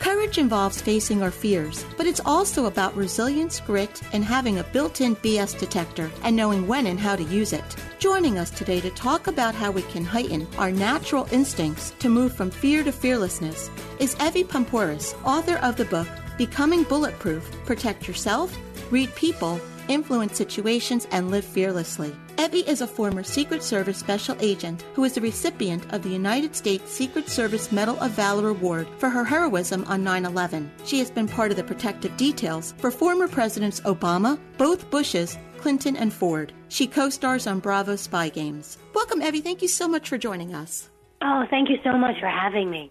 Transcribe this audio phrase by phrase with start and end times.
[0.00, 5.02] Courage involves facing our fears, but it's also about resilience, grit, and having a built
[5.02, 7.76] in BS detector and knowing when and how to use it.
[7.98, 12.34] Joining us today to talk about how we can heighten our natural instincts to move
[12.34, 18.56] from fear to fearlessness is Evy Poumpouras, author of the book Becoming Bulletproof Protect Yourself,
[18.90, 22.16] Read People, Influence Situations, and Live Fearlessly.
[22.40, 26.56] Evy is a former Secret Service Special Agent who is the recipient of the United
[26.56, 30.72] States Secret Service Medal of Valor Award for her heroism on 9 11.
[30.86, 35.98] She has been part of the protective details for former Presidents Obama, both Bushes, Clinton,
[35.98, 36.54] and Ford.
[36.70, 38.78] She co stars on Bravo Spy Games.
[38.94, 39.42] Welcome, Evy.
[39.42, 40.88] Thank you so much for joining us.
[41.20, 42.90] Oh, thank you so much for having me.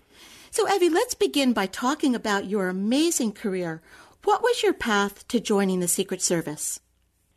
[0.51, 3.81] So, Evy, let's begin by talking about your amazing career.
[4.25, 6.81] What was your path to joining the Secret Service?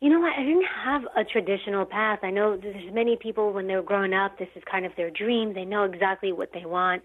[0.03, 0.33] You know what?
[0.37, 2.19] I didn't have a traditional path.
[2.23, 5.53] I know there's many people when they're growing up, this is kind of their dream.
[5.53, 7.03] They know exactly what they want.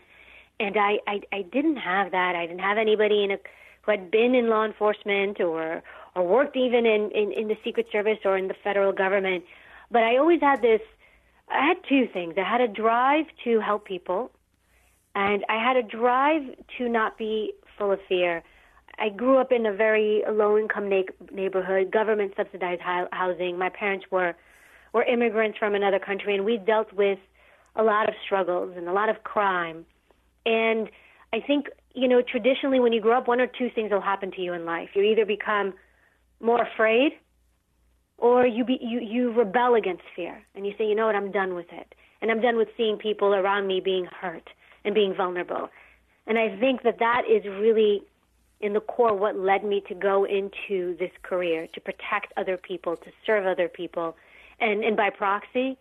[0.58, 2.34] And I, I, I didn't have that.
[2.34, 3.38] I didn't have anybody in a,
[3.82, 5.80] who had been in law enforcement or,
[6.16, 9.44] or worked even in, in, in the Secret Service or in the federal government.
[9.92, 10.80] But I always had this,
[11.48, 12.34] I had two things.
[12.36, 14.32] I had a drive to help people,
[15.14, 16.42] and I had a drive
[16.78, 18.42] to not be full of fear.
[18.98, 23.58] I grew up in a very low income na- neighborhood, government subsidized housing.
[23.58, 24.34] My parents were
[24.92, 27.18] were immigrants from another country, and we dealt with
[27.76, 29.84] a lot of struggles and a lot of crime.
[30.46, 30.88] And
[31.32, 34.30] I think you know traditionally, when you grow up, one or two things will happen
[34.32, 34.90] to you in life.
[34.94, 35.74] You either become
[36.40, 37.12] more afraid,
[38.16, 41.30] or you be you you rebel against fear, and you say, you know what, I'm
[41.30, 44.48] done with it, and I'm done with seeing people around me being hurt
[44.84, 45.68] and being vulnerable.
[46.26, 48.02] And I think that that is really
[48.60, 52.96] in the core what led me to go into this career to protect other people,
[52.96, 54.16] to serve other people,
[54.60, 55.78] and, and by proxy,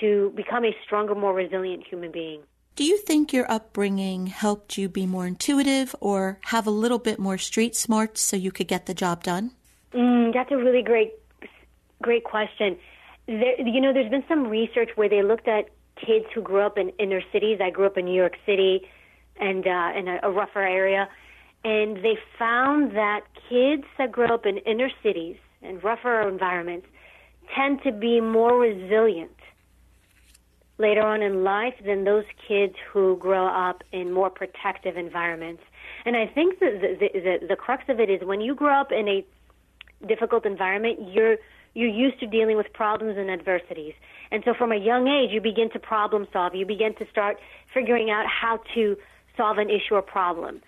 [0.00, 2.42] to become a stronger, more resilient human being.
[2.76, 7.18] Do you think your upbringing helped you be more intuitive or have a little bit
[7.18, 9.52] more street smarts so you could get the job done?
[9.92, 11.12] Mm, that's a really great,
[12.00, 12.78] great question.
[13.26, 16.78] There, you know, there's been some research where they looked at kids who grew up
[16.78, 17.60] in inner cities.
[17.62, 18.88] I grew up in New York City
[19.36, 21.08] and uh, in a, a rougher area
[21.64, 26.86] and they found that kids that grow up in inner cities and rougher environments
[27.54, 29.30] tend to be more resilient
[30.78, 35.62] later on in life than those kids who grow up in more protective environments.
[36.06, 38.80] And I think that the, the, the, the crux of it is when you grow
[38.80, 39.24] up in a
[40.06, 41.36] difficult environment, you're
[41.72, 43.94] you're used to dealing with problems and adversities.
[44.32, 46.54] And so from a young age, you begin to problem solve.
[46.56, 47.36] You begin to start
[47.72, 48.96] figuring out how to
[49.36, 50.62] solve an issue or problem.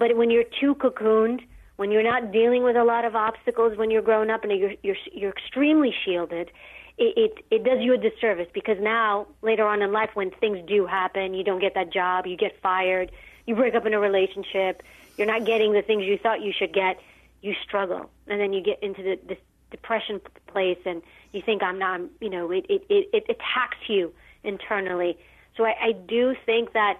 [0.00, 1.42] But when you're too cocooned,
[1.76, 4.72] when you're not dealing with a lot of obstacles when you're grown up and you're
[4.82, 6.50] you're, you're extremely shielded,
[6.96, 10.58] it, it it does you a disservice because now later on in life when things
[10.66, 13.12] do happen, you don't get that job, you get fired,
[13.46, 14.82] you break up in a relationship,
[15.18, 16.98] you're not getting the things you thought you should get,
[17.42, 19.38] you struggle, and then you get into the this
[19.70, 24.14] depression place and you think I'm not, you know, it it it, it attacks you
[24.44, 25.18] internally.
[25.58, 26.98] So I, I do think that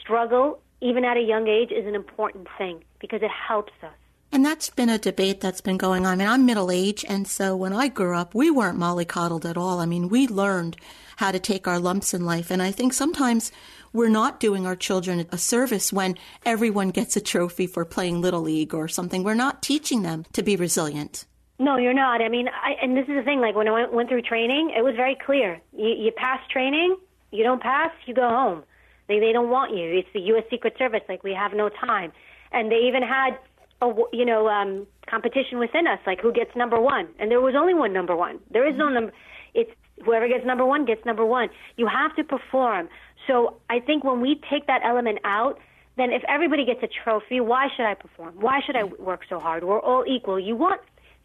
[0.00, 3.92] struggle even at a young age, is an important thing because it helps us.
[4.32, 6.14] And that's been a debate that's been going on.
[6.14, 9.56] I mean, I'm middle age, and so when I grew up, we weren't mollycoddled at
[9.56, 9.78] all.
[9.78, 10.76] I mean, we learned
[11.16, 12.50] how to take our lumps in life.
[12.50, 13.50] And I think sometimes
[13.92, 18.42] we're not doing our children a service when everyone gets a trophy for playing Little
[18.42, 19.24] League or something.
[19.24, 21.24] We're not teaching them to be resilient.
[21.58, 22.20] No, you're not.
[22.20, 23.40] I mean, I, and this is the thing.
[23.40, 25.58] Like when I went, went through training, it was very clear.
[25.72, 26.98] You, you pass training,
[27.30, 28.64] you don't pass, you go home.
[29.08, 29.98] They they don't want you.
[29.98, 30.44] It's the U.S.
[30.50, 31.02] Secret Service.
[31.08, 32.12] Like we have no time,
[32.52, 33.38] and they even had
[33.82, 37.08] a you know um, competition within us, like who gets number one.
[37.18, 38.38] And there was only one number one.
[38.50, 39.12] There is no number.
[39.54, 39.70] It's
[40.04, 41.48] whoever gets number one gets number one.
[41.76, 42.88] You have to perform.
[43.26, 45.58] So I think when we take that element out,
[45.96, 48.34] then if everybody gets a trophy, why should I perform?
[48.38, 49.64] Why should I work so hard?
[49.64, 50.38] We're all equal.
[50.38, 50.80] You want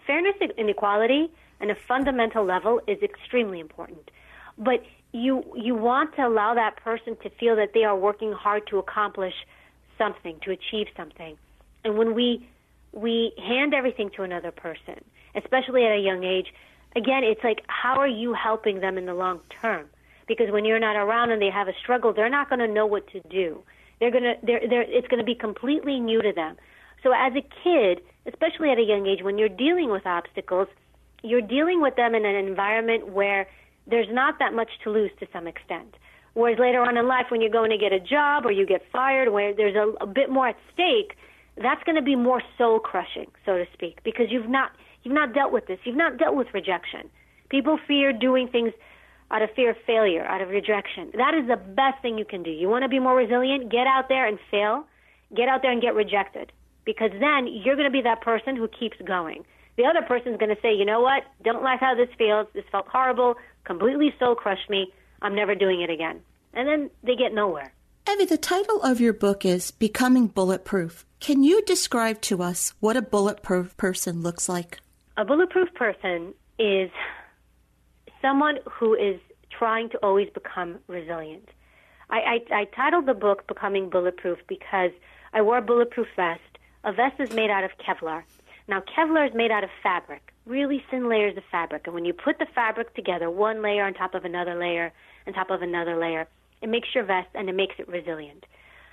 [0.07, 4.09] fairness and equality on a fundamental level is extremely important.
[4.57, 4.83] But
[5.13, 8.79] you you want to allow that person to feel that they are working hard to
[8.79, 9.33] accomplish
[9.97, 11.37] something, to achieve something.
[11.83, 12.47] And when we
[12.93, 15.03] we hand everything to another person,
[15.35, 16.53] especially at a young age,
[16.95, 19.87] again, it's like how are you helping them in the long term?
[20.27, 22.85] Because when you're not around and they have a struggle, they're not going to know
[22.85, 23.61] what to do.
[23.99, 26.57] They're going to they're, they're it's going to be completely new to them.
[27.03, 30.67] So as a kid, especially at a young age when you're dealing with obstacles,
[31.23, 33.47] you're dealing with them in an environment where
[33.91, 35.95] there's not that much to lose to some extent.
[36.33, 38.81] Whereas later on in life, when you're going to get a job or you get
[38.91, 41.17] fired, where there's a, a bit more at stake,
[41.61, 44.71] that's going to be more soul crushing, so to speak, because you've not
[45.03, 45.79] you've not dealt with this.
[45.83, 47.09] You've not dealt with rejection.
[47.49, 48.71] People fear doing things
[49.29, 51.11] out of fear of failure, out of rejection.
[51.17, 52.51] That is the best thing you can do.
[52.51, 53.69] You want to be more resilient?
[53.69, 54.85] Get out there and fail.
[55.35, 56.51] Get out there and get rejected,
[56.85, 59.43] because then you're going to be that person who keeps going.
[59.77, 61.23] The other person's going to say, you know what?
[61.43, 62.47] Don't like how this feels.
[62.53, 63.35] This felt horrible.
[63.63, 64.91] Completely soul crushed me.
[65.21, 66.21] I'm never doing it again.
[66.53, 67.73] And then they get nowhere.
[68.09, 71.05] Evy, the title of your book is Becoming Bulletproof.
[71.19, 74.79] Can you describe to us what a bulletproof person looks like?
[75.17, 76.89] A bulletproof person is
[78.21, 79.19] someone who is
[79.57, 81.47] trying to always become resilient.
[82.09, 82.17] I,
[82.51, 84.91] I, I titled the book Becoming Bulletproof because
[85.33, 86.41] I wore a bulletproof vest.
[86.83, 88.23] A vest is made out of Kevlar.
[88.67, 91.83] Now, Kevlar is made out of fabric, really thin layers of fabric.
[91.85, 94.93] And when you put the fabric together, one layer on top of another layer,
[95.27, 96.27] on top of another layer,
[96.61, 98.45] it makes your vest and it makes it resilient.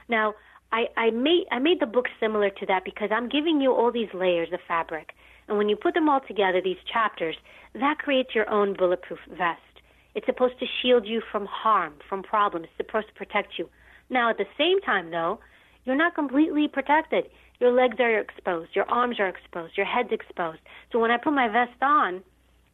[0.08, 0.34] Now,
[0.72, 3.90] I, I made I made the book similar to that because I'm giving you all
[3.90, 5.12] these layers of fabric,
[5.48, 7.36] and when you put them all together, these chapters,
[7.74, 9.60] that creates your own bulletproof vest.
[10.14, 12.66] It's supposed to shield you from harm, from problems.
[12.66, 13.68] It's supposed to protect you.
[14.10, 15.38] Now, at the same time, though,
[15.84, 17.24] you're not completely protected.
[17.60, 20.60] Your legs are exposed, your arms are exposed, your head's exposed.
[20.93, 22.22] So when I put my vest on,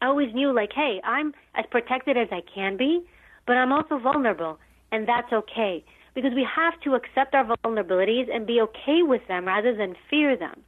[0.03, 3.03] I always knew, like, hey, I'm as protected as I can be,
[3.47, 4.59] but I'm also vulnerable,
[4.93, 5.83] and that's okay
[6.15, 10.37] because we have to accept our vulnerabilities and be okay with them rather than fear
[10.37, 10.63] them.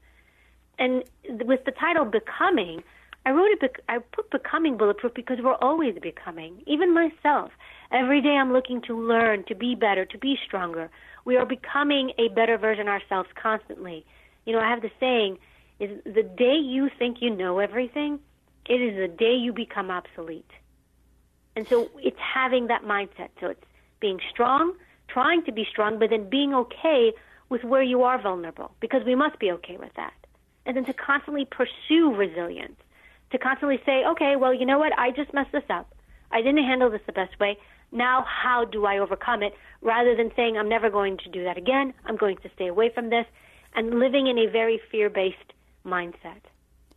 [0.79, 1.05] And
[1.45, 2.83] with the title Becoming,
[3.25, 7.53] I wrote it, I put Becoming Bulletproof because we're always becoming, even myself.
[7.93, 10.91] Every day I'm looking to learn, to be better, to be stronger.
[11.27, 14.07] We are becoming a better version ourselves constantly.
[14.47, 15.39] You know, I have the saying,
[15.81, 18.21] is the day you think you know everything,
[18.67, 20.51] it is the day you become obsolete.
[21.57, 23.31] And so it's having that mindset.
[23.41, 23.65] So it's
[24.01, 24.75] being strong,
[25.09, 27.13] trying to be strong, but then being okay
[27.49, 30.15] with where you are vulnerable, because we must be okay with that.
[30.65, 32.81] And then to constantly pursue resilience,
[33.33, 34.97] to constantly say, okay, well, you know what?
[34.97, 35.93] I just messed this up.
[36.31, 37.59] I didn't handle this the best way.
[37.93, 39.55] Now, how do I overcome it?
[39.81, 42.91] Rather than saying, I'm never going to do that again, I'm going to stay away
[42.93, 43.27] from this,
[43.75, 45.53] and living in a very fear based
[45.85, 46.41] mindset.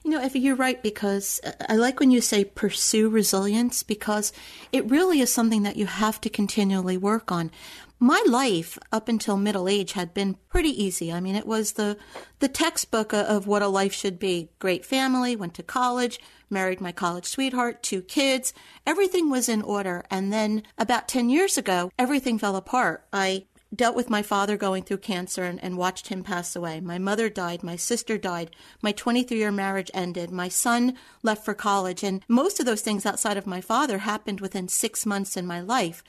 [0.04, 4.32] You know, Evy, you're right because uh, I like when you say pursue resilience because
[4.72, 7.52] it really is something that you have to continually work on.
[8.00, 11.12] My life up until middle age had been pretty easy.
[11.12, 11.98] I mean, it was the
[12.40, 14.52] the textbook of what a life should be.
[14.58, 16.18] Great family, went to college,
[16.50, 18.54] married my college sweetheart, two kids.
[18.86, 20.06] Everything was in order.
[20.10, 23.06] And then about 10 years ago, everything fell apart.
[23.14, 26.80] I dealt with my father going through cancer and, and, watched him pass away.
[26.80, 27.62] My mother died.
[27.62, 28.56] My sister died.
[28.82, 30.32] My 23 year marriage ended.
[30.32, 32.04] My son left for college.
[32.04, 35.62] And most of those things outside of my father happened within six months in my
[35.62, 36.04] life.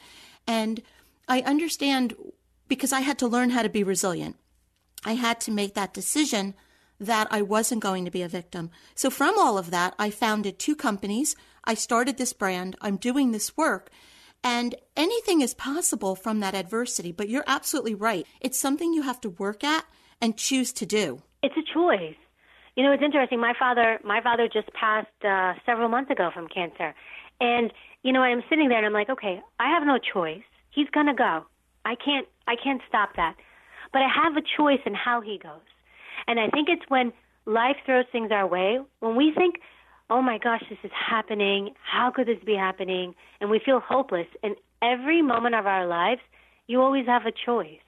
[0.46, 0.82] And
[1.28, 2.14] I understand
[2.66, 4.36] because I had to learn how to be resilient.
[5.04, 6.54] I had to make that decision
[7.00, 8.70] that I wasn't going to be a victim.
[8.94, 11.34] So from all of that, I founded two companies.
[11.64, 12.76] I started this brand.
[12.80, 13.90] I'm doing this work.
[14.44, 18.26] And anything is possible from that adversity, but you're absolutely right.
[18.40, 19.84] It's something you have to work at
[20.20, 21.22] and choose to do.
[21.42, 22.16] It's a choice.
[22.76, 23.40] You know, it's interesting.
[23.40, 26.94] My father, my father just passed uh, several months ago from cancer,
[27.40, 30.42] and you know, I'm sitting there and I'm like, okay, I have no choice.
[30.70, 31.44] He's gonna go.
[31.84, 33.34] I can't, I can't stop that.
[33.92, 35.60] But I have a choice in how he goes,
[36.26, 37.12] and I think it's when
[37.46, 39.56] life throws things our way when we think
[40.10, 41.70] oh my gosh, this is happening.
[41.82, 43.14] How could this be happening?
[43.40, 44.26] And we feel hopeless.
[44.42, 46.20] And every moment of our lives,
[46.66, 47.78] you always have a choice.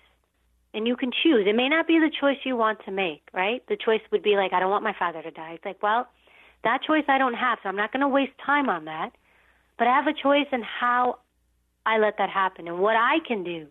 [0.72, 1.46] And you can choose.
[1.46, 3.62] It may not be the choice you want to make, right?
[3.68, 5.54] The choice would be like, I don't want my father to die.
[5.54, 6.06] It's like, well,
[6.64, 9.10] that choice I don't have, so I'm not going to waste time on that.
[9.76, 11.18] But I have a choice in how
[11.84, 13.66] I let that happen and what I can do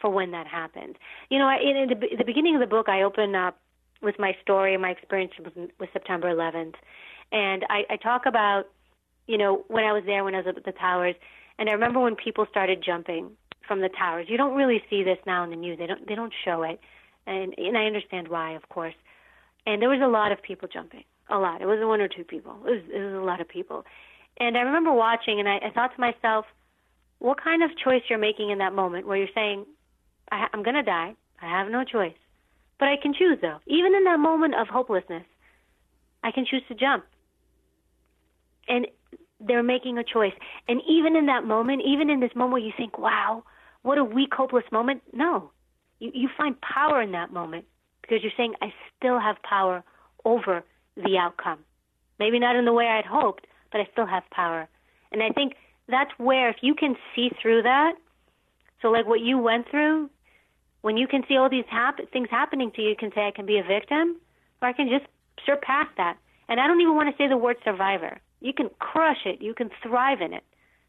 [0.00, 0.96] for when that happens.
[1.30, 3.58] You know, in the, the beginning of the book, I open up
[4.02, 6.74] with my story, my experience with, with September 11th,
[7.32, 8.64] and I, I talk about,
[9.26, 11.14] you know, when I was there, when I was at the towers,
[11.58, 13.30] and I remember when people started jumping
[13.66, 14.26] from the towers.
[14.28, 15.78] You don't really see this now in the news.
[15.78, 16.78] They don't they don't show it,
[17.26, 18.94] and and I understand why, of course.
[19.66, 21.60] And there was a lot of people jumping, a lot.
[21.60, 22.56] It wasn't one or two people.
[22.64, 23.84] It was it was a lot of people,
[24.38, 26.46] and I remember watching, and I, I thought to myself,
[27.18, 29.64] what kind of choice you're making in that moment where you're saying,
[30.30, 31.14] I, I'm going to die.
[31.40, 32.14] I have no choice.
[32.78, 33.58] But I can choose, though.
[33.66, 35.24] Even in that moment of hopelessness,
[36.22, 37.04] I can choose to jump.
[38.68, 38.86] And
[39.40, 40.32] they're making a choice.
[40.68, 43.44] And even in that moment, even in this moment where you think, wow,
[43.82, 45.50] what a weak, hopeless moment, no.
[46.00, 47.64] You, you find power in that moment
[48.02, 49.84] because you're saying, I still have power
[50.24, 50.64] over
[50.96, 51.60] the outcome.
[52.18, 54.68] Maybe not in the way I'd hoped, but I still have power.
[55.12, 55.54] And I think
[55.88, 57.92] that's where, if you can see through that,
[58.82, 60.10] so like what you went through,
[60.86, 63.32] when you can see all these hap- things happening to you, you can say, I
[63.32, 64.20] can be a victim,
[64.62, 65.04] or I can just
[65.44, 66.16] surpass that.
[66.48, 68.20] And I don't even want to say the word survivor.
[68.40, 70.44] You can crush it, you can thrive in it.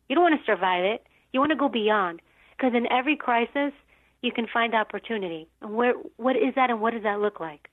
[0.07, 2.21] You don't want to survive it, you want to go beyond.
[2.55, 3.73] Because in every crisis,
[4.21, 5.47] you can find opportunity.
[5.63, 7.67] And where, what is that, and what does that look like?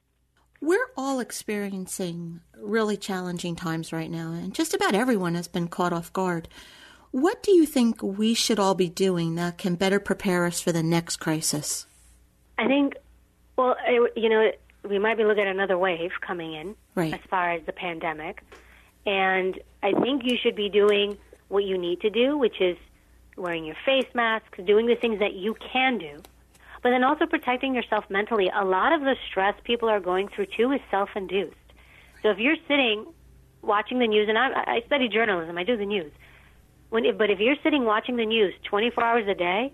[0.62, 5.92] We're all experiencing really challenging times right now, and just about everyone has been caught
[5.92, 6.48] off guard.
[7.10, 10.72] What do you think we should all be doing that can better prepare us for
[10.72, 11.86] the next crisis?
[12.58, 12.94] I think,
[13.56, 13.76] well,
[14.16, 14.50] you know,
[14.88, 17.14] we might be looking at another wave coming in right.
[17.14, 18.42] as far as the pandemic.
[19.06, 21.18] And I think you should be doing
[21.48, 22.76] what you need to do, which is
[23.36, 26.22] wearing your face masks, doing the things that you can do
[26.84, 28.50] but then also protecting yourself mentally.
[28.54, 31.56] A lot of the stress people are going through too is self-induced.
[32.22, 33.06] So if you're sitting
[33.62, 36.12] watching the news, and I, I study journalism, I do the news.
[36.90, 39.72] When, but if you're sitting watching the news 24 hours a day,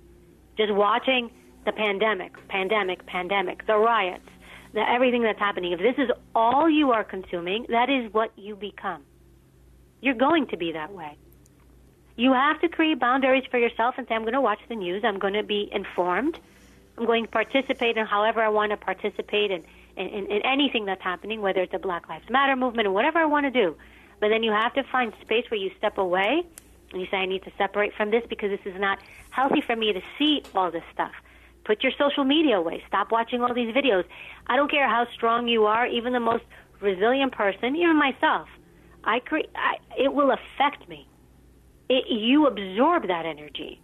[0.56, 1.32] just watching
[1.64, 4.28] the pandemic, pandemic, pandemic, the riots,
[4.72, 8.56] the everything that's happening, if this is all you are consuming, that is what you
[8.56, 9.02] become.
[10.00, 11.16] You're going to be that way.
[12.16, 15.04] You have to create boundaries for yourself and say, I'm going to watch the news.
[15.04, 16.38] I'm going to be informed.
[16.96, 19.64] I'm going to participate in however I want to participate in,
[19.96, 23.18] in, in, in anything that's happening, whether it's a Black Lives Matter movement or whatever
[23.18, 23.76] I want to do.
[24.20, 26.42] But then you have to find space where you step away
[26.92, 28.98] and you say, I need to separate from this because this is not
[29.30, 31.12] healthy for me to see all this stuff.
[31.64, 32.82] Put your social media away.
[32.88, 34.04] Stop watching all these videos.
[34.46, 36.44] I don't care how strong you are, even the most
[36.80, 38.48] resilient person, even myself.
[39.04, 39.50] I create.
[39.54, 41.06] I, it will affect me.
[41.88, 43.80] It, you absorb that energy,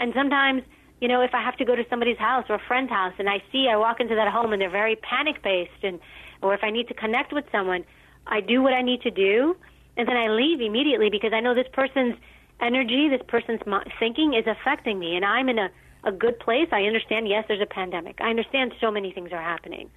[0.00, 0.62] and sometimes
[1.00, 3.28] you know, if I have to go to somebody's house or a friend's house and
[3.28, 6.00] I see, I walk into that home and they're very panic based, and
[6.40, 7.84] or if I need to connect with someone,
[8.26, 9.54] I do what I need to do,
[9.98, 12.14] and then I leave immediately because I know this person's
[12.60, 13.60] energy, this person's
[13.98, 15.70] thinking is affecting me, and I'm in a
[16.04, 16.68] a good place.
[16.72, 17.28] I understand.
[17.28, 18.18] Yes, there's a pandemic.
[18.20, 19.90] I understand so many things are happening.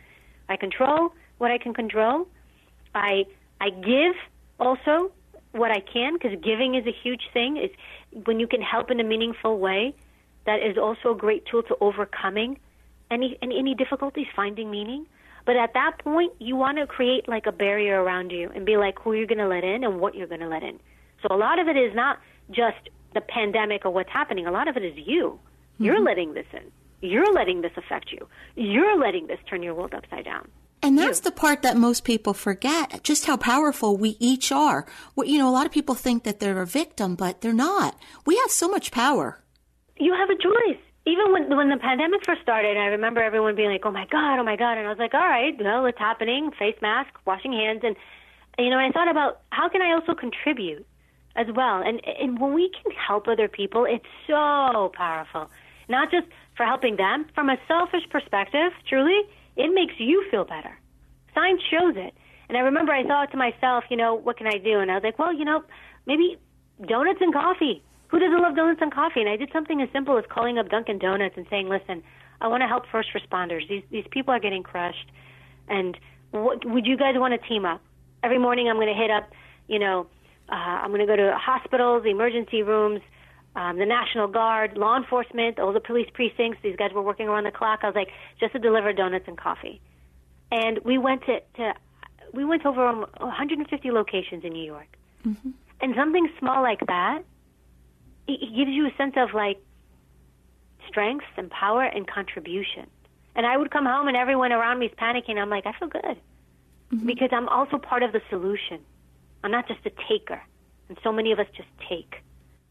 [0.49, 2.27] I control what I can control.
[2.95, 3.25] I
[3.61, 4.15] I give
[4.59, 5.11] also
[5.51, 7.57] what I can because giving is a huge thing.
[7.57, 7.71] Is
[8.25, 9.95] when you can help in a meaningful way
[10.45, 12.59] that is also a great tool to overcoming
[13.11, 15.05] any any difficulties, finding meaning.
[15.45, 18.75] But at that point, you want to create like a barrier around you and be
[18.75, 20.77] like who you're going to let in and what you're going to let in.
[21.21, 22.19] So a lot of it is not
[22.51, 24.45] just the pandemic or what's happening.
[24.45, 25.39] A lot of it is you.
[25.77, 25.85] Mm-hmm.
[25.85, 26.71] You're letting this in.
[27.01, 28.27] You're letting this affect you.
[28.55, 30.49] You're letting this turn your world upside down.
[30.83, 31.25] And that's you.
[31.25, 34.85] the part that most people forget, just how powerful we each are.
[35.15, 37.97] Well, you know, a lot of people think that they're a victim, but they're not.
[38.25, 39.43] We have so much power
[39.99, 40.81] you have a choice.
[41.05, 44.39] Even when when the pandemic first started, I remember everyone being like, "Oh my god,
[44.39, 46.51] oh my god," and I was like, "All right, well, it's happening.
[46.51, 47.95] Face mask, washing hands, and
[48.57, 50.85] you know." And I thought about how can I also contribute
[51.35, 55.49] as well, and and when we can help other people, it's so powerful.
[55.89, 59.21] Not just for helping them, from a selfish perspective, truly,
[59.55, 60.77] it makes you feel better.
[61.33, 62.13] Science shows it.
[62.49, 64.79] And I remember I thought to myself, you know, what can I do?
[64.79, 65.63] And I was like, well, you know,
[66.05, 66.37] maybe
[66.87, 69.21] donuts and coffee who doesn't love donuts and coffee?
[69.21, 72.03] And I did something as simple as calling up Dunkin' Donuts and saying, "Listen,
[72.41, 73.67] I want to help first responders.
[73.67, 75.11] These these people are getting crushed,
[75.67, 75.97] and
[76.31, 77.81] what, would you guys want to team up?
[78.23, 79.29] Every morning, I'm going to hit up,
[79.67, 80.07] you know,
[80.49, 83.01] uh, I'm going to go to hospitals, emergency rooms."
[83.57, 86.59] Um, the National Guard, law enforcement, all the police precincts.
[86.61, 87.79] These guys were working around the clock.
[87.81, 88.09] I was like,
[88.39, 89.81] just to deliver donuts and coffee.
[90.51, 91.73] And we went to, to
[92.33, 94.87] we went over 150 locations in New York.
[95.25, 95.49] Mm-hmm.
[95.81, 97.23] And something small like that
[98.27, 99.59] it gives you a sense of like
[100.87, 102.87] strength and power and contribution.
[103.35, 105.37] And I would come home and everyone around me is panicking.
[105.37, 107.05] I'm like, I feel good mm-hmm.
[107.05, 108.79] because I'm also part of the solution.
[109.43, 110.41] I'm not just a taker.
[110.89, 112.21] And so many of us just take.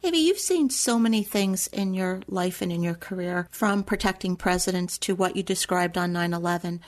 [0.03, 4.35] Evy, you've seen so many things in your life and in your career, from protecting
[4.35, 6.81] presidents to what you described on 9 11.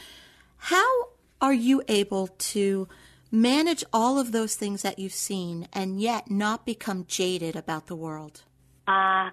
[0.57, 1.07] How
[1.41, 2.87] are you able to
[3.31, 7.95] manage all of those things that you've seen and yet not become jaded about the
[7.95, 8.43] world?
[8.87, 9.29] Uh,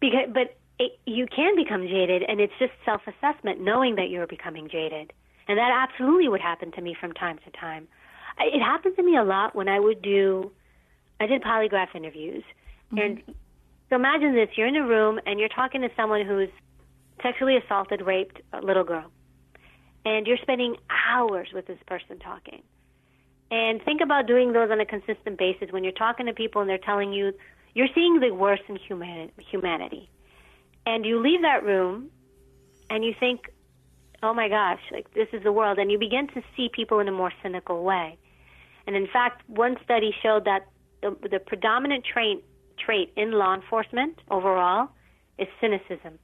[0.00, 4.26] because, but it, you can become jaded, and it's just self assessment, knowing that you're
[4.26, 5.12] becoming jaded.
[5.46, 7.86] And that absolutely would happen to me from time to time.
[8.38, 10.50] It happened to me a lot when I would do,
[11.20, 12.44] I did polygraph interviews.
[12.92, 12.98] Mm-hmm.
[12.98, 13.22] And
[13.88, 16.50] so imagine this you're in a room and you're talking to someone who's
[17.22, 19.10] sexually assaulted, raped a little girl.
[20.04, 20.76] And you're spending
[21.08, 22.62] hours with this person talking.
[23.50, 26.70] And think about doing those on a consistent basis when you're talking to people and
[26.70, 27.32] they're telling you
[27.74, 30.10] you're seeing the worst in humanity.
[30.84, 32.10] And you leave that room
[32.90, 33.52] and you think,
[34.22, 35.78] oh my gosh, like this is the world.
[35.78, 38.18] And you begin to see people in a more cynical way.
[38.86, 40.66] And in fact, one study showed that
[41.02, 42.44] the, the predominant trait,
[42.84, 44.88] trait in law enforcement overall
[45.38, 46.18] is cynicism.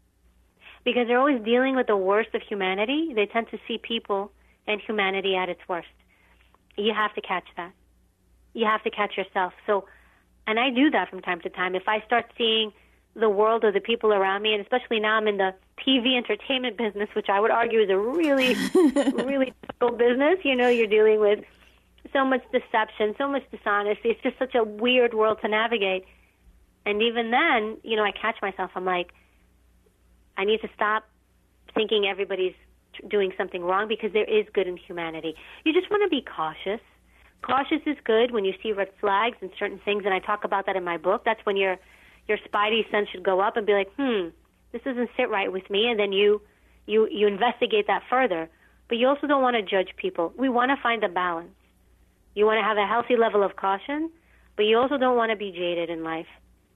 [0.84, 4.30] Because they're always dealing with the worst of humanity, they tend to see people
[4.66, 5.88] and humanity at its worst.
[6.76, 7.72] You have to catch that.
[8.54, 9.52] You have to catch yourself.
[9.66, 9.86] So,
[10.46, 11.74] and I do that from time to time.
[11.74, 12.72] If I start seeing
[13.14, 15.54] the world or the people around me, and especially now I'm in the
[15.86, 20.38] TV entertainment business, which I would argue is a really, really difficult business.
[20.44, 21.40] You know, you're dealing with
[22.12, 24.10] so much deception, so much dishonesty.
[24.10, 26.04] It's just such a weird world to navigate.
[26.88, 28.70] And even then, you know, I catch myself.
[28.74, 29.12] I'm like,
[30.38, 31.04] I need to stop
[31.74, 32.54] thinking everybody's
[33.10, 35.34] doing something wrong because there is good in humanity.
[35.66, 36.80] You just want to be cautious.
[37.42, 40.64] Cautious is good when you see red flags and certain things, and I talk about
[40.64, 41.26] that in my book.
[41.26, 41.76] That's when your
[42.26, 44.28] your spidey sense should go up and be like, hmm,
[44.72, 46.40] this doesn't sit right with me, and then you
[46.86, 48.48] you you investigate that further.
[48.88, 50.32] But you also don't want to judge people.
[50.38, 51.54] We want to find a balance.
[52.34, 54.10] You want to have a healthy level of caution,
[54.56, 56.26] but you also don't want to be jaded in life.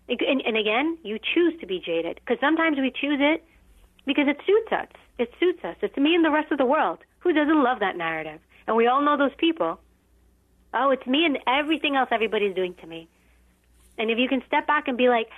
[0.09, 3.45] And, and again, you choose to be jaded because sometimes we choose it
[4.07, 4.89] because it suits us.
[5.19, 5.77] It suits us.
[5.81, 6.99] It's me and the rest of the world.
[7.21, 8.41] Who doesn't love that narrative?
[8.67, 9.79] And we all know those people.
[10.75, 13.09] Oh, it's me and everything else everybody's doing to me.
[13.99, 15.29] And if you can step back and be like,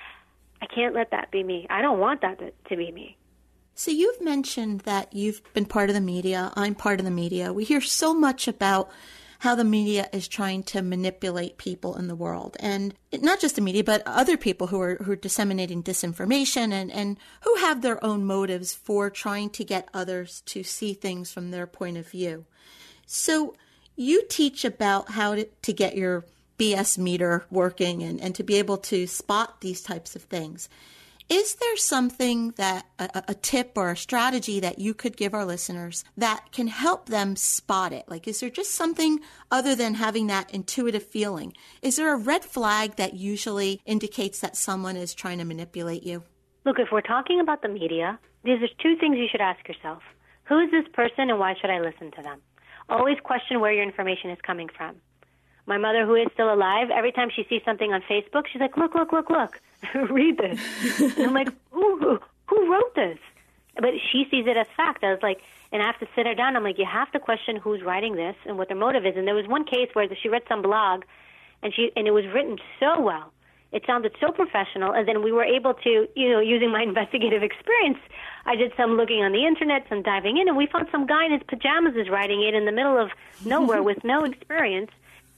[0.63, 1.67] I can't let that be me.
[1.69, 3.17] I don't want that to, to be me.
[3.75, 6.53] So you've mentioned that you've been part of the media.
[6.55, 7.53] I'm part of the media.
[7.53, 8.89] We hear so much about
[9.41, 12.57] how the media is trying to manipulate people in the world.
[12.61, 16.91] And not just the media, but other people who are, who are disseminating disinformation and,
[16.91, 21.51] and who have their own motives for trying to get others to see things from
[21.51, 22.45] their point of view.
[23.07, 23.55] So
[23.97, 26.25] you teach about how to, to get your
[26.59, 30.69] BS meter working and, and to be able to spot these types of things.
[31.31, 35.47] Is there something that a, a, tip or a strategy that you could give our
[35.47, 38.05] listeners that can help them spot it?
[38.09, 41.55] Like, is there just something other than having that intuitive feeling?
[41.81, 46.25] Is there a red flag that usually indicates that someone is trying to manipulate you?
[46.67, 50.03] Look, if we're talking about the media, these are two things you should ask yourself.
[50.45, 52.41] Who is this person and why should I listen to them?
[52.91, 54.97] Always question where your information is coming from.
[55.67, 58.77] My mother, who is still alive, every time she sees something on Facebook, she's like,
[58.77, 59.61] look, look, look, look,
[60.11, 61.17] read this.
[61.17, 63.19] and I'm like, who, who, who wrote this?
[63.77, 65.03] But she sees it as fact.
[65.03, 65.41] I was like,
[65.73, 66.55] and I have to sit her down.
[66.55, 69.17] I'm like, you have to question who's writing this and what their motive is.
[69.17, 71.03] And there was one case where she read some blog,
[71.63, 73.33] and she and it was written so well.
[73.73, 77.43] It sounded so professional, and then we were able to, you know, using my investigative
[77.43, 77.99] experience,
[78.47, 81.25] I did some looking on the internet, some diving in, and we found some guy
[81.27, 83.11] in his pajamas is writing it in the middle of
[83.45, 84.91] nowhere with no experience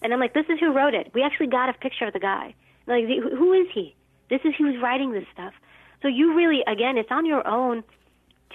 [0.02, 1.10] and I'm like, this is who wrote it.
[1.14, 2.54] We actually got a picture of the guy.
[2.86, 3.94] Like, who is he?
[4.30, 5.54] This is who's writing this stuff.
[6.02, 7.82] So you really, again, it's on your own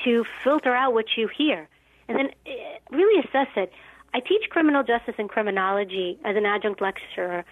[0.06, 1.68] to filter out what you hear
[2.08, 3.72] and then eh, really assess it.
[4.14, 7.46] I teach criminal justice and criminology as an adjunct lecturer.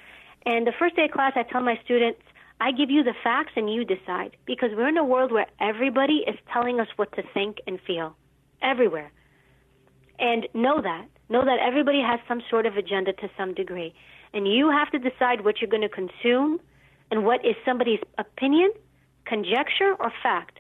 [0.46, 2.22] And the first day of class, I tell my students,
[2.60, 4.36] I give you the facts and you decide.
[4.46, 8.16] Because we're in a world where everybody is telling us what to think and feel.
[8.62, 9.12] Everywhere.
[10.20, 11.08] And know that.
[11.30, 13.94] Know that everybody has some sort of agenda to some degree.
[14.34, 16.60] And you have to decide what you're going to consume
[17.12, 18.72] and what is somebody's opinion,
[19.26, 20.60] conjecture, or fact.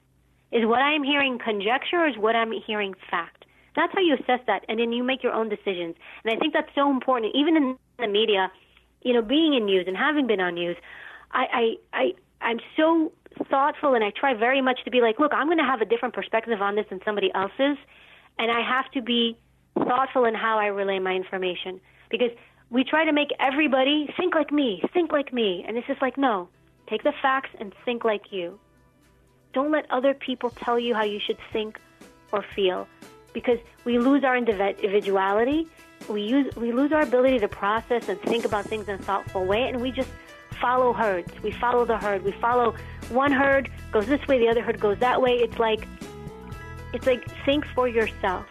[0.51, 3.45] Is what I am hearing conjecture or is what I'm hearing fact?
[3.75, 5.95] That's how you assess that, and then you make your own decisions.
[6.23, 8.51] And I think that's so important, even in the media.
[9.03, 10.75] You know, being in news and having been on news,
[11.31, 13.11] I, I, I I'm so
[13.49, 15.85] thoughtful, and I try very much to be like, look, I'm going to have a
[15.85, 17.77] different perspective on this than somebody else's,
[18.39, 19.37] and I have to be
[19.75, 21.79] thoughtful in how I relay my information
[22.09, 22.31] because
[22.69, 26.17] we try to make everybody think like me, think like me, and it's just like
[26.17, 26.49] no,
[26.87, 28.59] take the facts and think like you.
[29.53, 31.79] Don't let other people tell you how you should think
[32.31, 32.87] or feel
[33.33, 35.67] because we lose our individuality.
[36.07, 39.45] We, use, we lose our ability to process and think about things in a thoughtful
[39.45, 40.09] way, and we just
[40.61, 41.31] follow herds.
[41.41, 42.23] We follow the herd.
[42.23, 42.75] We follow
[43.09, 45.31] one herd goes this way, the other herd goes that way.
[45.37, 45.87] It's like
[46.93, 48.45] it's like think for yourself.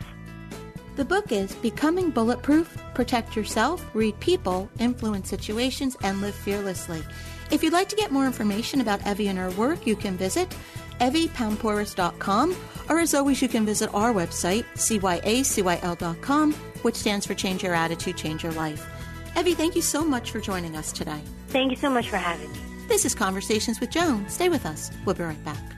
[0.98, 7.04] The book is Becoming Bulletproof Protect Yourself, Read People, Influence Situations, and Live Fearlessly.
[7.52, 10.52] If you'd like to get more information about Evy and her work, you can visit
[10.98, 12.56] evypoumpouras.com,
[12.88, 18.16] or as always, you can visit our website, cyacyl.com, which stands for Change Your Attitude,
[18.16, 18.84] Change Your Life.
[19.37, 21.20] Evy, thank you so much for joining us today.
[21.50, 22.58] Thank you so much for having me.
[22.88, 24.28] This is Conversations with Joan.
[24.28, 24.90] Stay with us.
[25.04, 25.77] We'll be right back.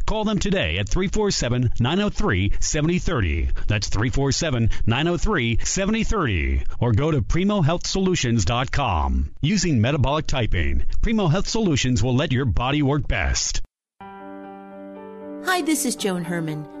[0.11, 3.51] Call them today at 347 903 7030.
[3.65, 6.63] That's 347 903 7030.
[6.81, 9.35] Or go to PrimoHealthSolutions.com.
[9.39, 13.61] Using metabolic typing, Primo Health Solutions will let your body work best.
[15.45, 16.80] Hi, this is Joan Herman.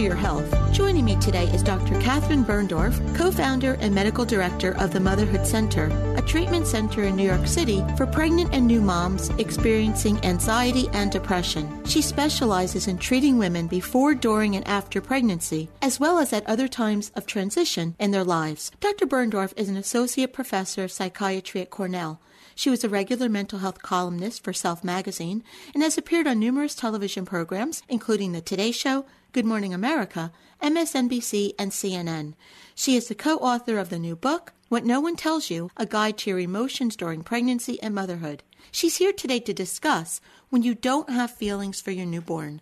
[0.00, 0.50] Your Health.
[0.72, 2.00] Joining me today is Dr.
[2.00, 5.86] Catherine Birndorf, co founder and medical director of the Motherhood Center,
[6.16, 11.12] a treatment center in New York City for pregnant and new moms experiencing anxiety and
[11.12, 11.84] depression.
[11.84, 16.66] She specializes in treating women before, during, and after pregnancy, as well as at other
[16.66, 18.70] times of transition in their lives.
[18.80, 19.06] Dr.
[19.06, 22.20] Birndorf is an associate professor of psychiatry at Cornell.
[22.54, 26.74] She was a regular mental health columnist for Self magazine and has appeared on numerous
[26.74, 32.34] television programs, including The Today Show, Good Morning America, MSNBC, and CNN.
[32.74, 35.86] She is the co author of the new book, What No One Tells You A
[35.86, 38.42] Guide to Your Emotions During Pregnancy and Motherhood.
[38.72, 42.60] She's here today to discuss when you don't have feelings for your newborn.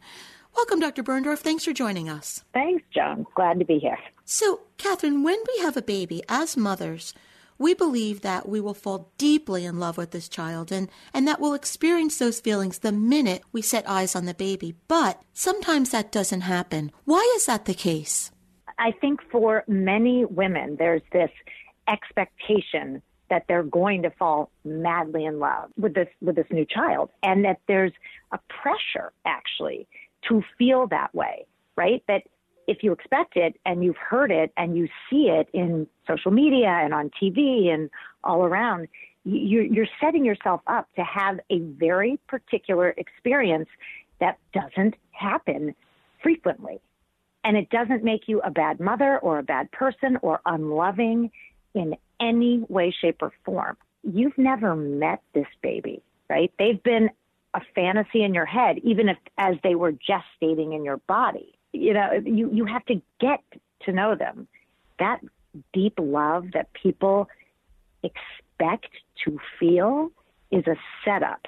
[0.55, 1.03] Welcome, Dr.
[1.03, 1.39] Birndorf.
[1.39, 2.45] Thanks for joining us.
[2.53, 3.27] Thanks, Joan.
[3.35, 3.99] Glad to be here.
[4.27, 7.15] So, Catherine, when we have a baby, as mothers,
[7.59, 11.41] we believe that we will fall deeply in love with this child and, and that
[11.41, 14.75] we'll experience those feelings the minute we set eyes on the baby.
[14.87, 16.93] But sometimes that doesn't happen.
[17.05, 18.31] Why is that the case?
[18.79, 21.31] I think for many women, there's this
[21.89, 27.11] expectation that they're going to fall madly in love with this with this new child
[27.23, 27.93] and that there's
[28.33, 29.87] a pressure actually
[30.29, 32.23] to feel that way right that
[32.69, 36.69] if you expect it and you've heard it and you see it in social media
[36.69, 37.91] and on TV and
[38.23, 38.89] all around,
[39.25, 43.69] you're, setting yourself up to have a very particular experience
[44.21, 45.75] that doesn't happen
[46.23, 46.79] frequently.
[47.43, 51.31] And it doesn't make you a bad mother or a bad person or unloving
[51.75, 53.77] in any way, shape, or form.
[54.03, 56.53] You've never met this baby, right?
[56.59, 57.11] They've been
[57.55, 61.95] a fantasy in your head, even if as they were gestating in your body you
[61.95, 63.43] know, you, you have to get
[63.85, 64.49] to know them.
[64.99, 65.21] That
[65.73, 67.29] deep love that people
[68.03, 68.89] expect
[69.25, 70.11] to feel
[70.51, 71.47] is a setup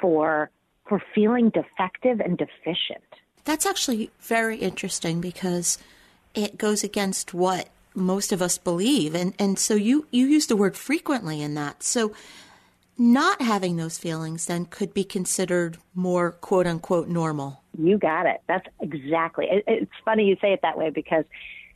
[0.00, 0.50] for
[0.88, 3.02] for feeling defective and deficient.
[3.44, 5.78] That's actually very interesting because
[6.34, 10.56] it goes against what most of us believe and and so you you use the
[10.56, 11.82] word frequently in that.
[11.82, 12.12] So
[12.98, 17.62] not having those feelings then could be considered more quote unquote normal.
[17.78, 18.40] You got it.
[18.46, 19.46] That's exactly.
[19.50, 21.24] It, it's funny you say it that way because,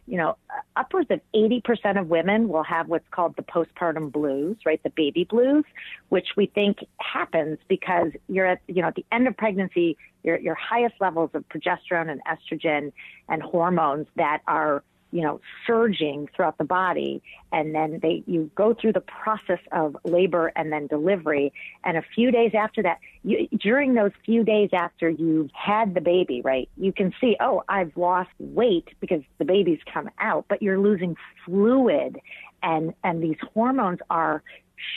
[0.07, 0.37] you know,
[0.77, 4.83] upwards of 80% of women will have what's called the postpartum blues, right?
[4.83, 5.65] The baby blues,
[6.09, 10.39] which we think happens because you're at, you know, at the end of pregnancy, your,
[10.39, 12.93] your highest levels of progesterone and estrogen
[13.29, 17.23] and hormones that are you know, surging throughout the body.
[17.53, 21.53] And then they, you go through the process of labor and then delivery.
[21.85, 26.01] And a few days after that, you, during those few days after you've had the
[26.01, 30.63] baby, right, you can see, oh, I've lost weight because the baby's come out, but
[30.63, 32.21] you're losing fluid
[32.63, 34.43] and, and these hormones are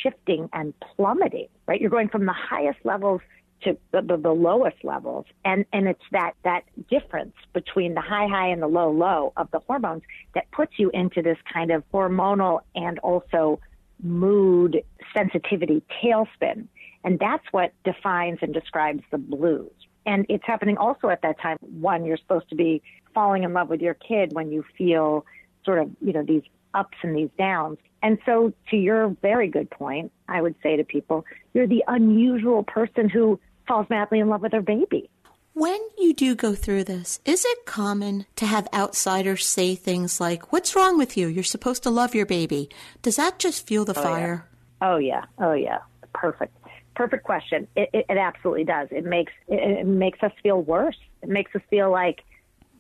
[0.02, 1.80] shifting and plummeting, right?
[1.82, 3.22] You're going from the highest levels
[3.64, 5.26] to the, the, lowest levels.
[5.46, 9.50] And, and it's that, that difference between the high, high and the low, low of
[9.52, 13.60] the hormones that puts you into this kind of hormonal and also
[14.02, 14.84] mood
[15.16, 16.68] sensitivity tailspin.
[17.04, 19.72] And that's what defines and describes the blues.
[20.06, 21.58] And it's happening also at that time.
[21.62, 22.82] One, you're supposed to be
[23.14, 25.26] falling in love with your kid when you feel
[25.66, 27.78] sort of, you know, these ups and these downs.
[28.02, 32.64] And so, to your very good point, I would say to people, you're the unusual
[32.64, 35.10] person who falls madly in love with her baby.
[35.54, 40.52] When you do go through this, is it common to have outsiders say things like,
[40.52, 41.28] What's wrong with you?
[41.28, 42.70] You're supposed to love your baby.
[43.04, 44.48] Does that just fuel the oh, fire?
[44.82, 44.90] Yeah.
[44.90, 45.26] Oh, yeah.
[45.38, 45.80] Oh, yeah.
[46.14, 46.58] Perfect.
[46.96, 47.68] Perfect question.
[47.76, 48.88] It, it, it absolutely does.
[48.90, 50.98] It makes it, it makes us feel worse.
[51.22, 52.24] It makes us feel like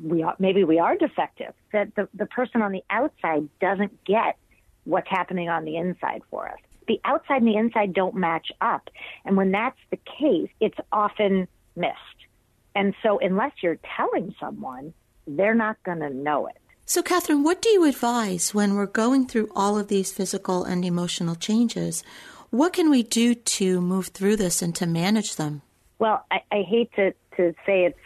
[0.03, 1.53] we are, maybe we are defective.
[1.73, 4.37] That the, the person on the outside doesn't get
[4.83, 8.89] what's happening on the inside for us the outside and the inside don't match up.
[9.25, 11.97] And when that's the case, it's often missed.
[12.75, 14.93] And so, unless you're telling someone,
[15.27, 16.57] they're not going to know it.
[16.85, 20.83] So, Catherine, what do you advise when we're going through all of these physical and
[20.83, 22.03] emotional changes?
[22.49, 25.61] What can we do to move through this and to manage them?
[25.99, 27.99] Well, I, I hate to, to say it's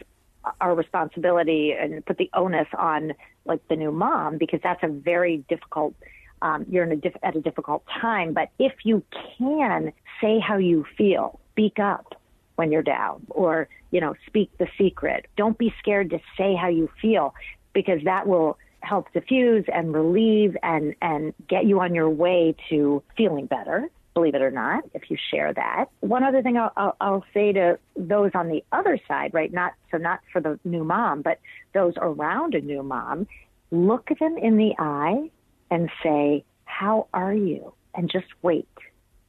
[0.62, 3.14] our responsibility and put the onus on
[3.46, 5.96] like the new mom because that's a very difficult
[6.42, 8.34] um, you're in a diff- at a difficult time.
[8.34, 9.04] But if you
[9.38, 12.20] can say how you feel, speak up
[12.56, 15.28] when you're down, or you know, speak the secret.
[15.38, 17.34] Don't be scared to say how you feel
[17.74, 23.04] because that will help diffuse and relieve and and get you on your way to
[23.16, 25.86] feeling better believe it or not, if you share that.
[26.00, 29.54] One other thing I'll, I'll, I'll, say to those on the other side, right?
[29.54, 31.40] Not so not for the new mom, but
[31.74, 33.28] those around a new mom,
[33.70, 35.30] look them in the eye
[35.70, 37.74] and say, How are you?
[37.94, 38.68] And just wait.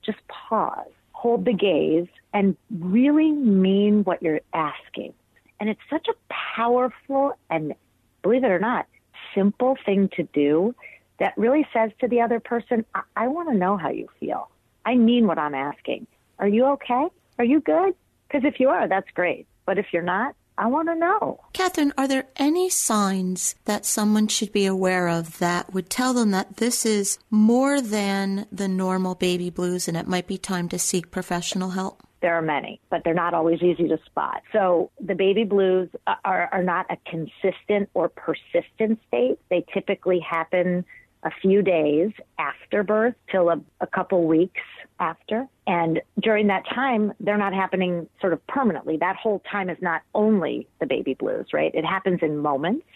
[0.02, 0.90] Just pause.
[1.12, 5.14] Hold the gaze and really mean what you're asking.
[5.58, 6.14] And it's such a
[6.56, 7.74] powerful and,
[8.22, 8.86] believe it or not,
[9.34, 10.74] simple thing to do
[11.18, 14.48] that really says to the other person, I, I want to know how you feel.
[14.84, 16.06] I mean what I'm asking.
[16.38, 17.08] Are you okay?
[17.38, 17.94] Are you good?
[18.28, 19.46] Because if you are, that's great.
[19.66, 21.40] But if you're not, I want to know.
[21.52, 26.32] Catherine, are there any signs that someone should be aware of that would tell them
[26.32, 30.78] that this is more than the normal baby blues and it might be time to
[30.78, 32.02] seek professional help?
[32.20, 34.42] There are many, but they're not always easy to spot.
[34.52, 35.88] So the baby blues
[36.24, 39.38] are, are not a consistent or persistent state.
[39.50, 40.84] They typically happen
[41.28, 44.62] a few days after birth till a, a couple weeks
[44.98, 45.46] after.
[45.66, 48.96] And during that time, they're not happening sort of permanently.
[48.96, 51.72] That whole time is not only the baby blues, right?
[51.74, 52.86] It happens in moments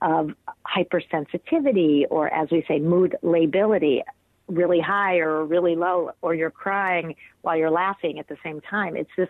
[0.00, 0.30] of
[0.66, 4.02] hypersensitivity or, as we say, mood lability,
[4.46, 8.96] really high or really low, or you're crying while you're laughing at the same time.
[8.96, 9.28] It's this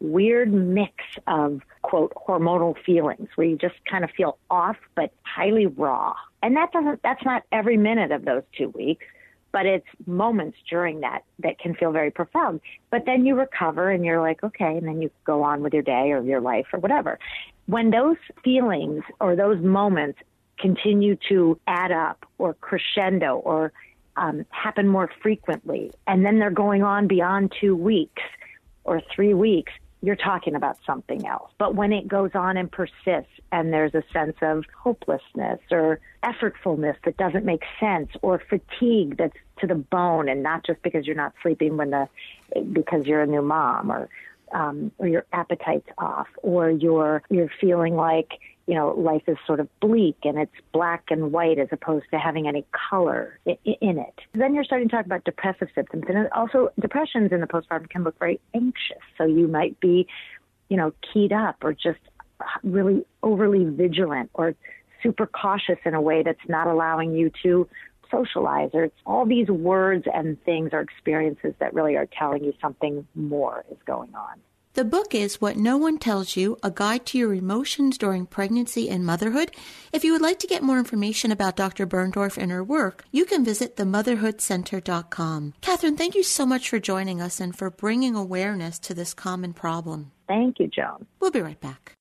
[0.00, 0.94] weird mix
[1.26, 6.14] of quote hormonal feelings where you just kind of feel off but highly raw.
[6.46, 9.04] And that doesn't that's not every minute of those 2 weeks,
[9.50, 12.60] but it's moments during that that can feel very profound.
[12.88, 15.82] But then you recover and you're like, okay, and then you go on with your
[15.82, 17.18] day or your life or whatever.
[17.66, 20.20] When those feelings or those moments
[20.56, 23.72] continue to add up or crescendo or
[24.16, 28.22] um, happen more frequently, and then they're going on beyond two weeks
[28.84, 31.50] or three weeks, you're talking about something else.
[31.58, 36.96] But when it goes on and persists and there's a sense of hopelessness or effortfulness
[37.04, 41.16] that doesn't make sense or fatigue that's to the bone and not just because you're
[41.16, 42.08] not sleeping when the
[42.72, 44.08] because you're a new mom or
[44.52, 49.60] um, or your appetite's off or you're you're feeling like you know, life is sort
[49.60, 54.20] of bleak and it's black and white as opposed to having any color in, it.
[54.32, 56.04] Then you're starting to talk about depressive symptoms.
[56.08, 58.98] And also, depressions in the postpartum can look very anxious.
[59.16, 60.08] So you might be,
[60.68, 62.00] you know, keyed up or just
[62.64, 64.54] really overly vigilant or
[65.02, 67.68] super cautious in a way that's not allowing you to
[68.10, 72.52] socialize or it's all these words and things or experiences that really are telling you
[72.60, 74.40] something more is going on.
[74.76, 78.90] The book is What No One Tells You A Guide to Your Emotions During Pregnancy
[78.90, 79.52] and Motherhood.
[79.90, 81.86] If you would like to get more information about Dr.
[81.86, 85.54] Birndorf and her work, you can visit themotherhoodcenter.com.
[85.62, 89.54] Catherine, thank you so much for joining us and for bringing awareness to this common
[89.54, 90.12] problem.
[90.28, 91.06] Thank you, Joan.
[91.20, 91.94] We'll be right back.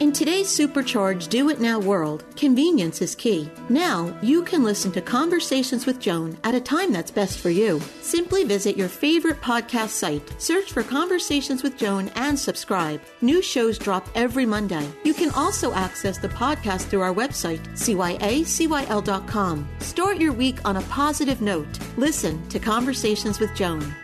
[0.00, 3.50] In today's supercharged do it now world, convenience is key.
[3.68, 7.82] Now, you can listen to Conversations with Joan at a time that's best for you.
[8.00, 13.02] Simply visit your favorite podcast site, search for Conversations with Joan, and subscribe.
[13.20, 14.88] New shows drop every Monday.
[15.04, 19.68] You can also access the podcast through our website, cyacyl.com.
[19.80, 21.78] Start your week on a positive note.
[21.98, 23.94] Listen to Conversations with Joan.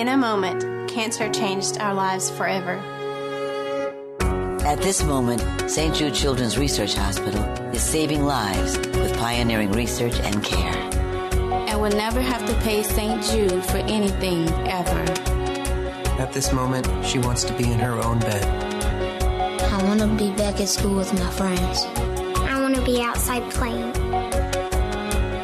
[0.00, 2.76] In a moment, cancer changed our lives forever.
[4.64, 5.94] At this moment, St.
[5.94, 10.74] Jude Children's Research Hospital is saving lives with pioneering research and care.
[11.68, 13.22] And will never have to pay St.
[13.24, 15.00] Jude for anything ever.
[16.18, 18.42] At this moment, she wants to be in her own bed.
[19.64, 21.84] I want to be back at school with my friends.
[22.48, 23.92] I want to be outside playing.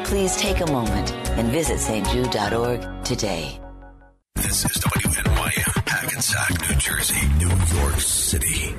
[0.06, 3.60] Please take a moment and visit stjude.org today.
[4.46, 8.76] This is WNYM, Hackensack, New Jersey, New York City.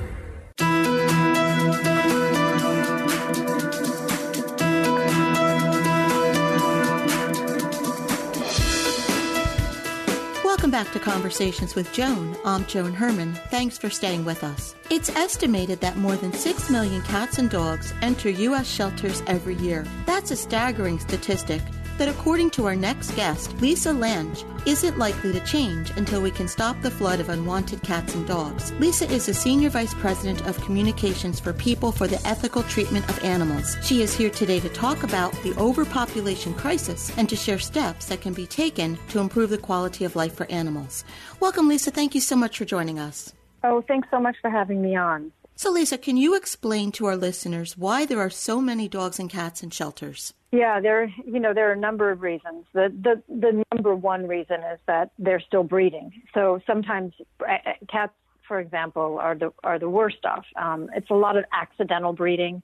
[10.42, 12.34] Welcome back to Conversations with Joan.
[12.46, 13.34] I'm Joan Herman.
[13.50, 14.74] Thanks for staying with us.
[14.88, 18.66] It's estimated that more than 6 million cats and dogs enter U.S.
[18.66, 19.84] shelters every year.
[20.06, 21.60] That's a staggering statistic
[21.98, 26.48] that, according to our next guest, Lisa Lange, isn't likely to change until we can
[26.48, 28.72] stop the flood of unwanted cats and dogs.
[28.72, 33.22] Lisa is the Senior Vice President of Communications for People for the Ethical Treatment of
[33.24, 33.76] Animals.
[33.82, 38.20] She is here today to talk about the overpopulation crisis and to share steps that
[38.20, 41.04] can be taken to improve the quality of life for animals.
[41.40, 41.90] Welcome, Lisa.
[41.90, 43.34] Thank you so much for joining us.
[43.64, 45.32] Oh, thanks so much for having me on.
[45.56, 49.28] So, Lisa, can you explain to our listeners why there are so many dogs and
[49.28, 50.32] cats in shelters?
[50.50, 52.64] Yeah, there you know there are a number of reasons.
[52.72, 56.10] The the the number one reason is that they're still breeding.
[56.32, 57.12] So sometimes
[57.46, 57.56] uh,
[57.90, 58.14] cats,
[58.46, 60.46] for example, are the are the worst off.
[60.56, 62.62] Um, it's a lot of accidental breeding.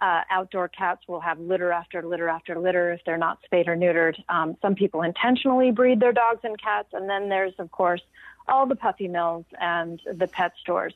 [0.00, 3.76] Uh, outdoor cats will have litter after litter after litter if they're not spayed or
[3.76, 4.14] neutered.
[4.30, 8.00] Um, some people intentionally breed their dogs and cats, and then there's of course
[8.48, 10.94] all the puppy mills and the pet stores.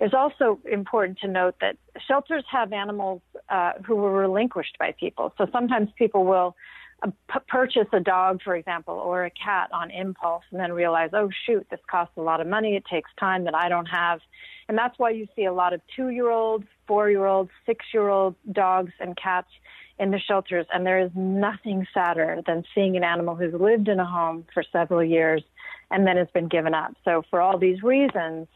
[0.00, 5.32] It's also important to note that shelters have animals uh, who were relinquished by people.
[5.38, 6.56] So sometimes people will
[7.02, 11.10] uh, p- purchase a dog, for example, or a cat on impulse and then realize,
[11.12, 12.76] oh, shoot, this costs a lot of money.
[12.76, 14.20] It takes time that I don't have.
[14.68, 17.84] And that's why you see a lot of two year olds, four year olds, six
[17.92, 19.48] year old dogs and cats
[19.98, 20.66] in the shelters.
[20.72, 24.64] And there is nothing sadder than seeing an animal who's lived in a home for
[24.72, 25.42] several years
[25.90, 26.94] and then has been given up.
[27.04, 28.48] So for all these reasons,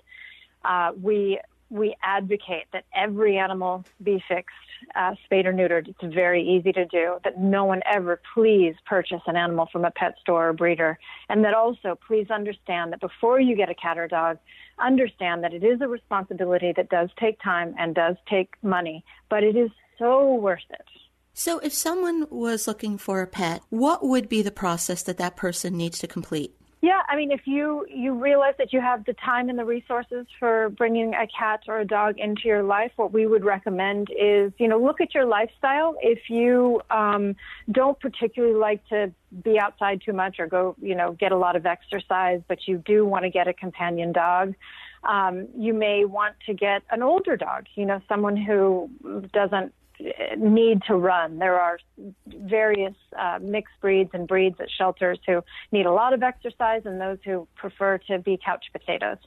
[0.65, 4.57] uh, we we advocate that every animal be fixed,
[4.97, 5.89] uh, spayed or neutered.
[5.89, 7.19] It's very easy to do.
[7.25, 11.45] That no one ever please purchase an animal from a pet store or breeder, and
[11.45, 14.39] that also please understand that before you get a cat or dog,
[14.79, 19.43] understand that it is a responsibility that does take time and does take money, but
[19.43, 20.87] it is so worth it.
[21.35, 25.37] So, if someone was looking for a pet, what would be the process that that
[25.37, 26.58] person needs to complete?
[26.81, 30.27] Yeah, I mean, if you you realize that you have the time and the resources
[30.39, 34.53] for bringing a cat or a dog into your life, what we would recommend is,
[34.59, 35.97] you know, look at your lifestyle.
[36.01, 37.35] If you um,
[37.73, 39.13] don't particularly like to
[39.43, 42.79] be outside too much or go, you know, get a lot of exercise, but you
[42.79, 44.55] do want to get a companion dog,
[45.03, 47.67] um, you may want to get an older dog.
[47.75, 48.89] You know, someone who
[49.33, 49.75] doesn't
[50.37, 51.39] need to run.
[51.39, 51.79] There are
[52.27, 57.01] various uh, mixed breeds and breeds at shelters who need a lot of exercise and
[57.01, 59.19] those who prefer to be couch potatoes.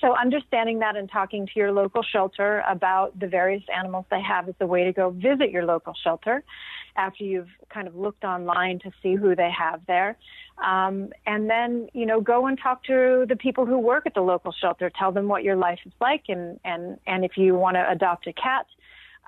[0.00, 4.48] So understanding that and talking to your local shelter about the various animals they have
[4.48, 5.10] is the way to go.
[5.10, 6.44] Visit your local shelter
[6.96, 10.16] after you've kind of looked online to see who they have there.
[10.62, 14.20] Um, and then, you know, go and talk to the people who work at the
[14.20, 14.90] local shelter.
[14.90, 18.26] Tell them what your life is like and, and, and if you want to adopt
[18.26, 18.66] a cat,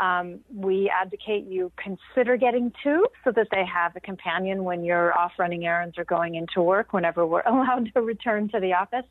[0.00, 5.16] um, we advocate you consider getting two so that they have a companion when you're
[5.16, 9.04] off running errands or going into work whenever we're allowed to return to the office.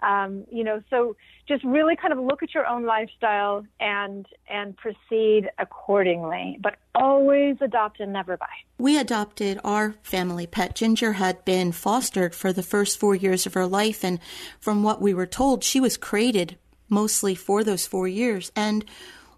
[0.00, 1.16] Um, you know, so
[1.48, 7.56] just really kind of look at your own lifestyle and and proceed accordingly, but always
[7.60, 8.46] adopt and never buy.
[8.78, 10.76] We adopted our family pet.
[10.76, 14.20] Ginger had been fostered for the first four years of her life, and
[14.60, 18.52] from what we were told, she was created mostly for those four years.
[18.54, 18.84] And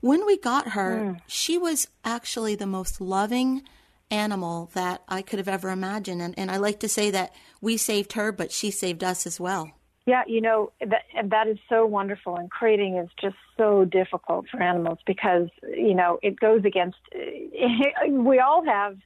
[0.00, 1.20] when we got her, mm.
[1.26, 3.62] she was actually the most loving
[4.10, 6.20] animal that I could have ever imagined.
[6.20, 9.38] And, and I like to say that we saved her, but she saved us as
[9.38, 9.70] well.
[10.06, 12.37] Yeah, you know, that, that is so wonderful.
[12.37, 16.98] And crating is just so difficult for animals because, you know, it goes against,
[18.08, 18.96] we all have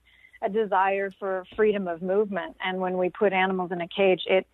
[0.41, 2.57] a desire for freedom of movement.
[2.65, 4.47] And when we put animals in a cage, it,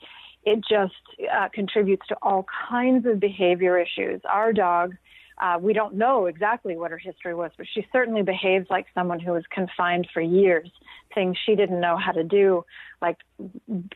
[0.44, 0.94] it just
[1.32, 4.20] uh, contributes to all kinds of behavior issues.
[4.28, 4.96] Our dog,
[5.40, 9.18] uh, we don't know exactly what her history was, but she certainly behaves like someone
[9.18, 10.70] who was confined for years.
[11.14, 12.64] Things she didn't know how to do,
[13.00, 13.16] like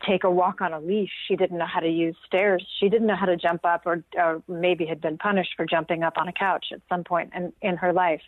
[0.05, 1.11] take a walk on a leash.
[1.27, 2.65] She didn't know how to use stairs.
[2.79, 6.03] She didn't know how to jump up, or, or maybe had been punished for jumping
[6.03, 8.21] up on a couch at some point in, in her life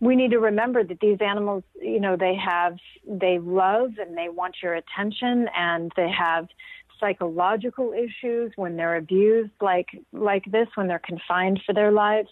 [0.00, 4.28] we need to remember that these animals, you know, they have, they love and they
[4.28, 6.46] want your attention and they have
[7.00, 12.28] psychological issues when they're abused like, like this, when they're confined for their lives.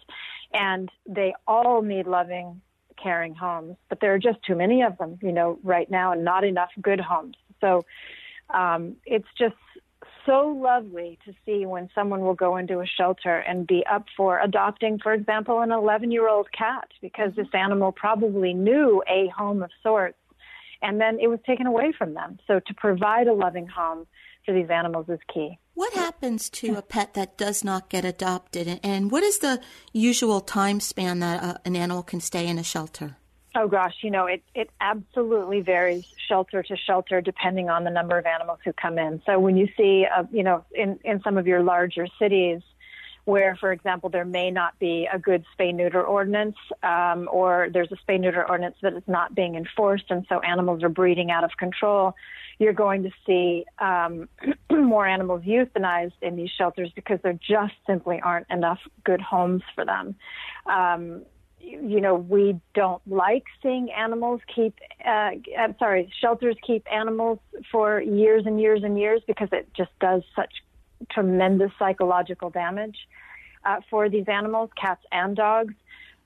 [0.52, 2.60] And they all need loving,
[3.02, 6.24] caring homes, but there are just too many of them, you know, right now and
[6.24, 7.36] not enough good homes.
[7.60, 7.84] So,
[8.50, 9.56] um, it's just
[10.24, 14.40] so lovely to see when someone will go into a shelter and be up for
[14.40, 19.62] adopting, for example, an 11 year old cat because this animal probably knew a home
[19.62, 20.18] of sorts
[20.82, 22.38] and then it was taken away from them.
[22.46, 24.06] So to provide a loving home
[24.47, 25.59] for these animals is key.
[25.74, 29.61] What happens to a pet that does not get adopted, and what is the
[29.92, 33.16] usual time span that uh, an animal can stay in a shelter?
[33.55, 38.18] Oh gosh, you know, it, it absolutely varies shelter to shelter depending on the number
[38.18, 39.22] of animals who come in.
[39.24, 42.61] So when you see, uh, you know, in, in some of your larger cities
[43.27, 47.91] where, for example, there may not be a good spay neuter ordinance um, or there's
[47.91, 51.43] a spay neuter ordinance that is not being enforced and so animals are breeding out
[51.43, 52.14] of control,
[52.61, 54.29] you're going to see um,
[54.70, 59.85] more animals euthanized in these shelters because there just simply aren't enough good homes for
[59.85, 60.14] them.
[60.66, 61.22] Um,
[61.59, 67.41] you know, we don't like seeing animals keep, uh, I'm sorry, shelters keep animals
[67.72, 70.53] for years and years and years because it just does such
[71.11, 72.97] tremendous psychological damage
[73.64, 75.74] uh, for these animals, cats and dogs.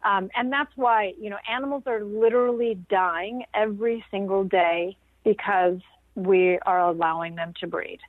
[0.02, 5.78] Um, and that's why, you know, animals are literally dying every single day because
[6.14, 8.00] we are allowing them to breed.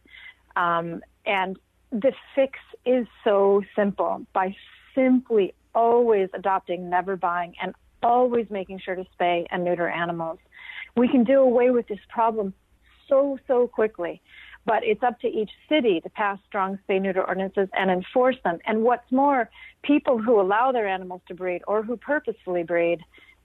[0.55, 1.57] Um, and
[1.91, 4.55] the fix is so simple by
[4.95, 10.39] simply always adopting, never buying, and always making sure to spay and neuter animals.
[10.95, 12.53] We can do away with this problem
[13.07, 14.21] so, so quickly.
[14.65, 18.59] But it's up to each city to pass strong spay neuter ordinances and enforce them.
[18.65, 19.49] And what's more,
[19.83, 22.99] people who allow their animals to breed or who purposefully breed,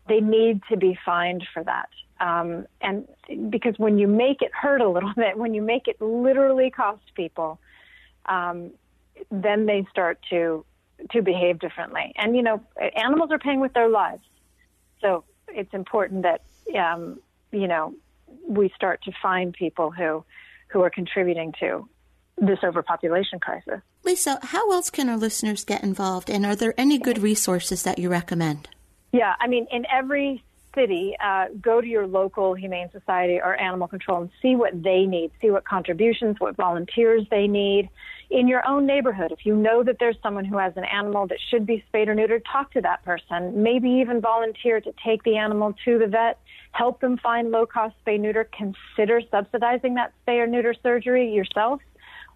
[0.09, 1.89] they need to be fined for that.
[2.21, 3.07] Um, and
[3.51, 7.03] because when you make it hurt a little bit, when you make it literally cost
[7.15, 7.59] people,
[8.27, 8.71] um,
[9.31, 10.65] then they start to
[11.11, 12.13] to behave differently.
[12.17, 12.61] And you know,
[12.97, 14.23] animals are paying with their lives,
[15.01, 16.43] so it's important that
[16.79, 17.21] um,
[17.53, 17.95] you know
[18.47, 20.25] we start to find people who
[20.69, 21.89] who are contributing to
[22.39, 23.81] this overpopulation crisis.
[24.05, 27.99] Lisa, how else can our listeners get involved, and are there any good resources that
[27.99, 28.69] you recommend?
[29.13, 30.45] Yeah, I mean, in every
[30.75, 35.07] city, uh, go to your local humane society or animal control and see what they
[35.07, 37.89] need, see what contributions, what volunteers they need
[38.31, 41.39] in your own neighborhood, if you know that there's someone who has an animal that
[41.51, 43.63] should be spayed or neutered, talk to that person.
[43.63, 46.39] Maybe even volunteer to take the animal to the vet,
[46.73, 51.81] help them find low cost spay neuter, consider subsidizing that spay or neuter surgery yourself.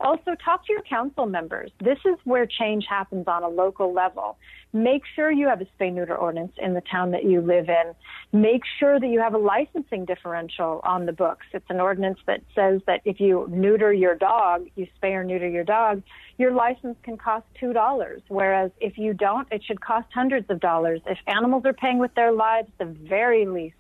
[0.01, 1.71] Also, talk to your council members.
[1.79, 4.39] This is where change happens on a local level.
[4.73, 7.93] Make sure you have a spay neuter ordinance in the town that you live in.
[8.33, 11.45] Make sure that you have a licensing differential on the books.
[11.53, 15.49] It's an ordinance that says that if you neuter your dog, you spay or neuter
[15.49, 16.03] your dog,
[16.39, 18.23] your license can cost $2.
[18.29, 21.03] Whereas if you don't, it should cost hundreds of dollars.
[21.07, 23.75] If animals are paying with their lives, the very least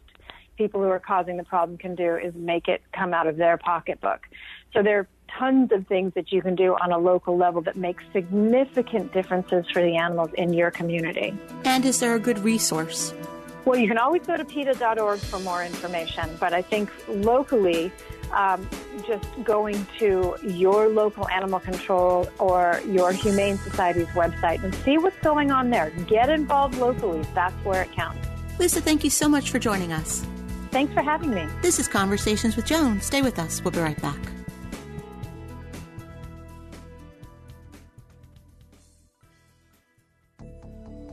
[0.58, 3.56] people who are causing the problem can do is make it come out of their
[3.56, 4.20] pocketbook.
[4.74, 5.08] So there
[5.39, 9.64] tons of things that you can do on a local level that make significant differences
[9.72, 11.37] for the animals in your community.
[11.64, 13.14] And is there a good resource?
[13.64, 17.93] Well, you can always go to PETA.org for more information, but I think locally,
[18.33, 18.68] um,
[19.07, 25.18] just going to your local animal control or your Humane Society's website and see what's
[25.18, 25.91] going on there.
[26.07, 27.22] Get involved locally.
[27.35, 28.26] That's where it counts.
[28.59, 30.24] Lisa, thank you so much for joining us.
[30.70, 31.47] Thanks for having me.
[31.62, 33.01] This is Conversations with Joan.
[33.01, 33.62] Stay with us.
[33.62, 34.18] We'll be right back.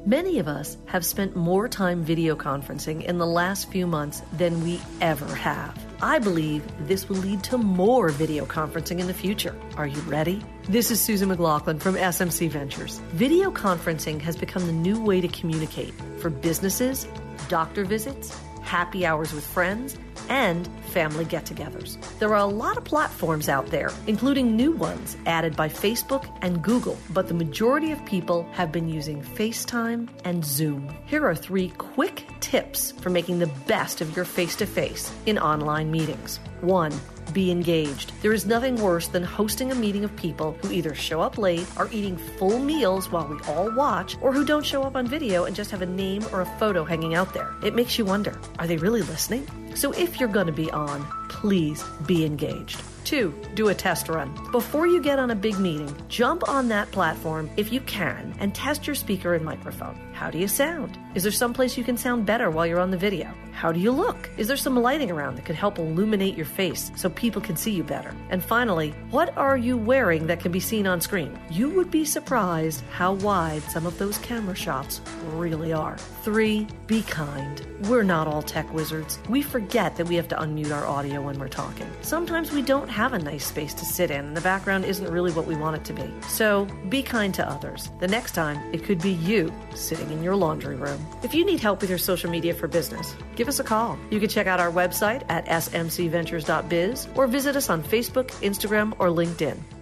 [0.07, 4.63] Many of us have spent more time video conferencing in the last few months than
[4.63, 5.77] we ever have.
[6.01, 9.53] I believe this will lead to more video conferencing in the future.
[9.75, 10.41] Are you ready?
[10.69, 12.99] This is Susan McLaughlin from SMC Ventures.
[13.15, 17.05] Video conferencing has become the new way to communicate for businesses,
[17.49, 18.33] doctor visits,
[18.67, 19.97] happy hours with friends,
[20.29, 21.97] and family get togethers.
[22.19, 26.61] There are a lot of platforms out there, including new ones added by Facebook and
[26.61, 30.93] Google, but the majority of people have been using FaceTime and Zoom.
[31.05, 35.37] Here are three quick tips for making the best of your face to face in
[35.39, 36.39] online meetings.
[36.61, 36.91] One,
[37.37, 38.13] be engaged.
[38.23, 41.67] There is nothing worse than hosting a meeting of people who either show up late,
[41.77, 45.45] are eating full meals while we all watch, or who don't show up on video
[45.45, 47.53] and just have a name or a photo hanging out there.
[47.63, 49.45] It makes you wonder are they really listening?
[49.75, 52.81] So if you're going to be on, please be engaged.
[53.07, 54.37] Two, do a test run.
[54.51, 58.53] Before you get on a big meeting, jump on that platform if you can and
[58.53, 59.95] test your speaker and microphone.
[60.11, 60.99] How do you sound?
[61.15, 63.33] Is there some place you can sound better while you're on the video?
[63.53, 64.29] How do you look?
[64.37, 67.71] Is there some lighting around that could help illuminate your face so people can see
[67.71, 68.13] you better?
[68.29, 71.39] And finally, what are you wearing that can be seen on screen?
[71.49, 75.01] You would be surprised how wide some of those camera shots
[75.31, 75.97] really are.
[76.21, 77.65] Three, be kind.
[77.89, 79.17] We're not all tech wizards.
[79.27, 81.89] We forget that we have to unmute our audio when we're talking.
[82.01, 85.31] Sometimes we don't have a nice space to sit in and the background isn't really
[85.31, 86.11] what we want it to be.
[86.27, 87.91] So be kind to others.
[87.99, 91.05] The next time, it could be you sitting in your laundry room.
[91.21, 93.99] If you need help with your social media for business, give us a call.
[94.09, 99.09] You can check out our website at smcventures.biz or visit us on Facebook, Instagram, or
[99.09, 99.76] LinkedIn.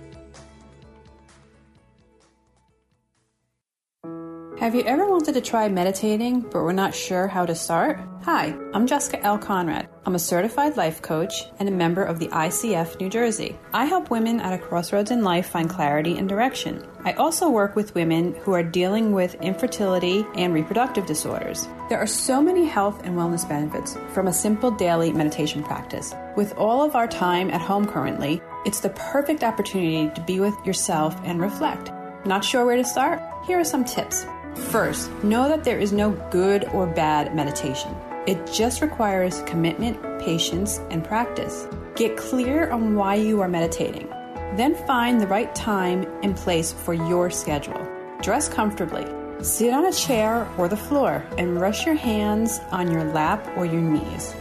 [4.66, 8.00] Have you ever wanted to try meditating but were not sure how to start?
[8.24, 9.38] Hi, I'm Jessica L.
[9.38, 9.88] Conrad.
[10.08, 13.60] I'm a certified life coach and a member of the ICF New Jersey.
[13.76, 16.84] I help women at a crossroads in life find clarity and direction.
[17.04, 21.68] I also work with women who are dealing with infertility and reproductive disorders.
[21.88, 26.16] There are so many health and wellness benefits from a simple daily meditation practice.
[26.36, 30.56] With all of our time at home currently, it's the perfect opportunity to be with
[30.66, 31.92] yourself and reflect.
[32.26, 33.22] Not sure where to start?
[33.46, 34.26] Here are some tips.
[34.56, 37.96] First, know that there is no good or bad meditation.
[38.26, 41.68] It just requires commitment, patience, and practice.
[41.96, 44.10] Get clear on why you are meditating.
[44.56, 47.86] Then find the right time and place for your schedule.
[48.22, 49.06] Dress comfortably.
[49.44, 53.66] Sit on a chair or the floor and rest your hands on your lap or
[53.66, 54.34] your knees.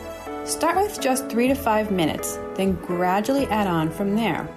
[0.45, 4.49] Start with just three to five minutes, then gradually add on from there.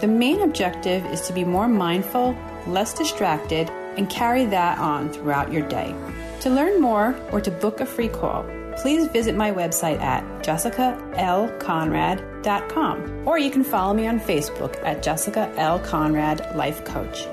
[0.00, 2.36] The main objective is to be more mindful,
[2.66, 5.94] less distracted, and carry that on throughout your day.
[6.40, 8.44] To learn more or to book a free call,
[8.76, 15.50] please visit my website at jessicalconrad.com or you can follow me on Facebook at Jessica
[15.56, 15.80] L.
[15.80, 17.26] Conrad Life Coach.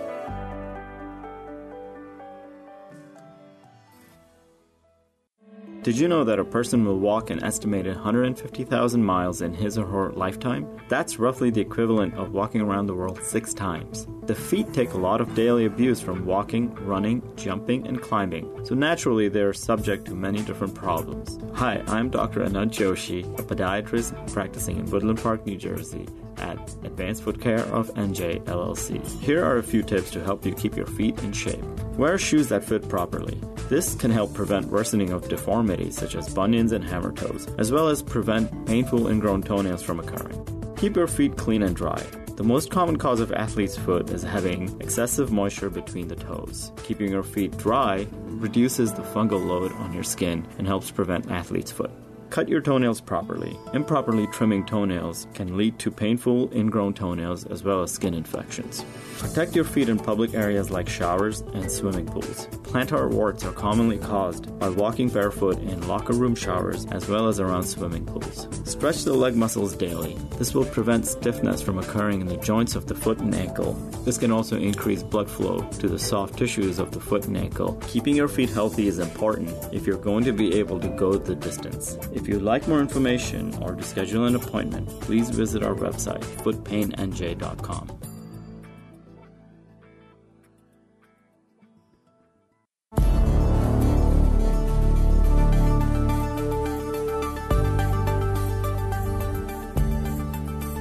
[5.83, 9.85] Did you know that a person will walk an estimated 150,000 miles in his or
[9.85, 10.65] her lifetime?
[10.87, 14.07] That's roughly the equivalent of walking around the world six times.
[14.23, 18.75] The feet take a lot of daily abuse from walking, running, jumping, and climbing, so
[18.75, 21.37] naturally they are subject to many different problems.
[21.53, 22.45] Hi, I'm Dr.
[22.45, 26.07] Anand Joshi, a podiatrist practicing in Woodland Park, New Jersey
[26.43, 29.01] at Advanced Foot Care of NJ LLC.
[29.21, 31.63] Here are a few tips to help you keep your feet in shape.
[31.97, 33.39] Wear shoes that fit properly.
[33.69, 37.87] This can help prevent worsening of deformities such as bunions and hammer toes, as well
[37.87, 40.45] as prevent painful ingrown toenails from occurring.
[40.77, 42.03] Keep your feet clean and dry.
[42.35, 46.71] The most common cause of athlete's foot is having excessive moisture between the toes.
[46.83, 51.71] Keeping your feet dry reduces the fungal load on your skin and helps prevent athlete's
[51.71, 51.91] foot.
[52.33, 53.59] Cut your toenails properly.
[53.75, 58.83] Improperly trimming toenails can lead to painful ingrown toenails as well as skin infections.
[59.19, 62.47] Protect your feet in public areas like showers and swimming pools.
[62.63, 67.39] Plantar warts are commonly caused by walking barefoot in locker room showers as well as
[67.39, 68.47] around swimming pools.
[68.67, 70.17] Stretch the leg muscles daily.
[70.39, 73.73] This will prevent stiffness from occurring in the joints of the foot and ankle.
[74.05, 77.79] This can also increase blood flow to the soft tissues of the foot and ankle.
[77.87, 81.35] Keeping your feet healthy is important if you're going to be able to go the
[81.35, 81.95] distance.
[82.23, 87.99] If you'd like more information or to schedule an appointment, please visit our website, footpainnj.com.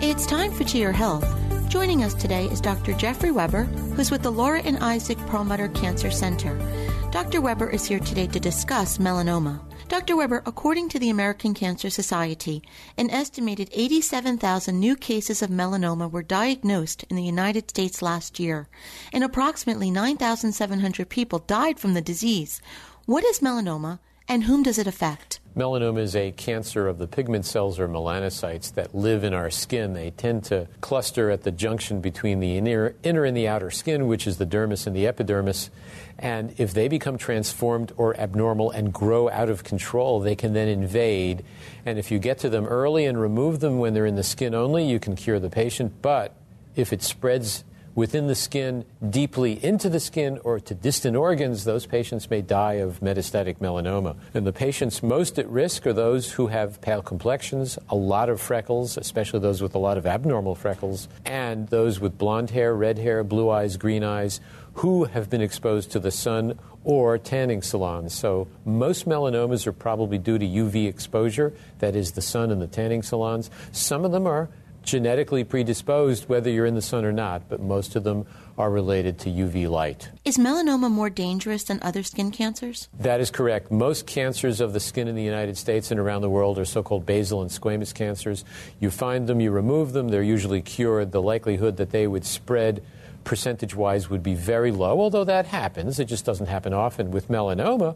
[0.01, 1.27] It's time for To Your Health.
[1.69, 2.93] Joining us today is Dr.
[2.93, 3.65] Jeffrey Weber,
[3.97, 6.57] who's with the Laura and Isaac Perlmutter Cancer Center.
[7.11, 7.41] Dr.
[7.41, 9.61] Weber is here today to discuss melanoma.
[9.93, 10.17] Dr.
[10.17, 12.63] Weber, according to the American Cancer Society,
[12.97, 18.69] an estimated 87,000 new cases of melanoma were diagnosed in the United States last year,
[19.13, 22.63] and approximately 9,700 people died from the disease.
[23.05, 25.41] What is melanoma, and whom does it affect?
[25.55, 29.93] Melanoma is a cancer of the pigment cells or melanocytes that live in our skin.
[29.93, 34.07] They tend to cluster at the junction between the inner, inner and the outer skin,
[34.07, 35.69] which is the dermis and the epidermis.
[36.19, 40.69] And if they become transformed or abnormal and grow out of control, they can then
[40.69, 41.45] invade.
[41.85, 44.55] And if you get to them early and remove them when they're in the skin
[44.55, 46.01] only, you can cure the patient.
[46.03, 46.35] But
[46.77, 47.65] if it spreads
[47.95, 52.75] within the skin, deeply into the skin, or to distant organs, those patients may die
[52.75, 54.17] of metastatic melanoma.
[54.35, 58.41] And the patients most at risk are those who have pale complexions, a lot of
[58.41, 62.99] freckles, especially those with a lot of abnormal freckles, and those with blonde hair, red
[62.99, 64.41] hair, blue eyes, green eyes,
[64.75, 68.15] who have been exposed to the sun or tanning salons.
[68.15, 72.67] So most melanomas are probably due to UV exposure, that is, the sun and the
[72.67, 73.51] tanning salons.
[73.71, 74.49] Some of them are
[74.83, 78.27] genetically predisposed, whether you're in the sun or not, but most of them
[78.59, 80.11] are related to UV light.
[80.25, 82.89] Is melanoma more dangerous than other skin cancers?
[82.99, 83.71] That is correct.
[83.71, 86.83] Most cancers of the skin in the United States and around the world are so
[86.83, 88.45] called basal and squamous cancers.
[88.81, 91.13] You find them, you remove them, they're usually cured.
[91.13, 92.83] The likelihood that they would spread
[93.25, 95.99] percentage wise would be very low, although that happens.
[95.99, 97.95] It just doesn't happen often with melanoma.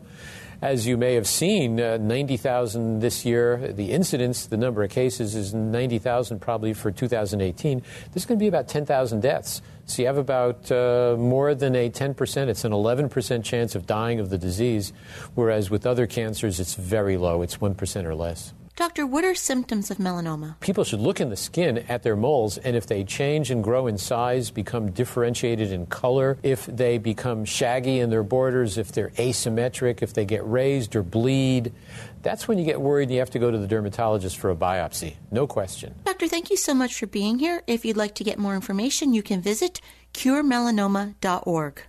[0.62, 3.72] As you may have seen, uh, 90,000 this year.
[3.72, 7.82] The incidence, the number of cases is 90,000 probably for 2018.
[8.12, 9.60] There's going to be about 10,000 deaths.
[9.84, 14.18] So you have about uh, more than a 10%, it's an 11% chance of dying
[14.18, 14.92] of the disease,
[15.34, 17.42] whereas with other cancers, it's very low.
[17.42, 18.52] It's 1% or less.
[18.76, 20.60] Doctor, what are symptoms of melanoma?
[20.60, 23.86] People should look in the skin at their moles, and if they change and grow
[23.86, 29.08] in size, become differentiated in color, if they become shaggy in their borders, if they're
[29.16, 31.72] asymmetric, if they get raised or bleed,
[32.20, 34.56] that's when you get worried and you have to go to the dermatologist for a
[34.56, 35.14] biopsy.
[35.30, 35.94] No question.
[36.04, 37.62] Doctor, thank you so much for being here.
[37.66, 39.80] If you'd like to get more information, you can visit
[40.12, 41.82] curemelanoma.org.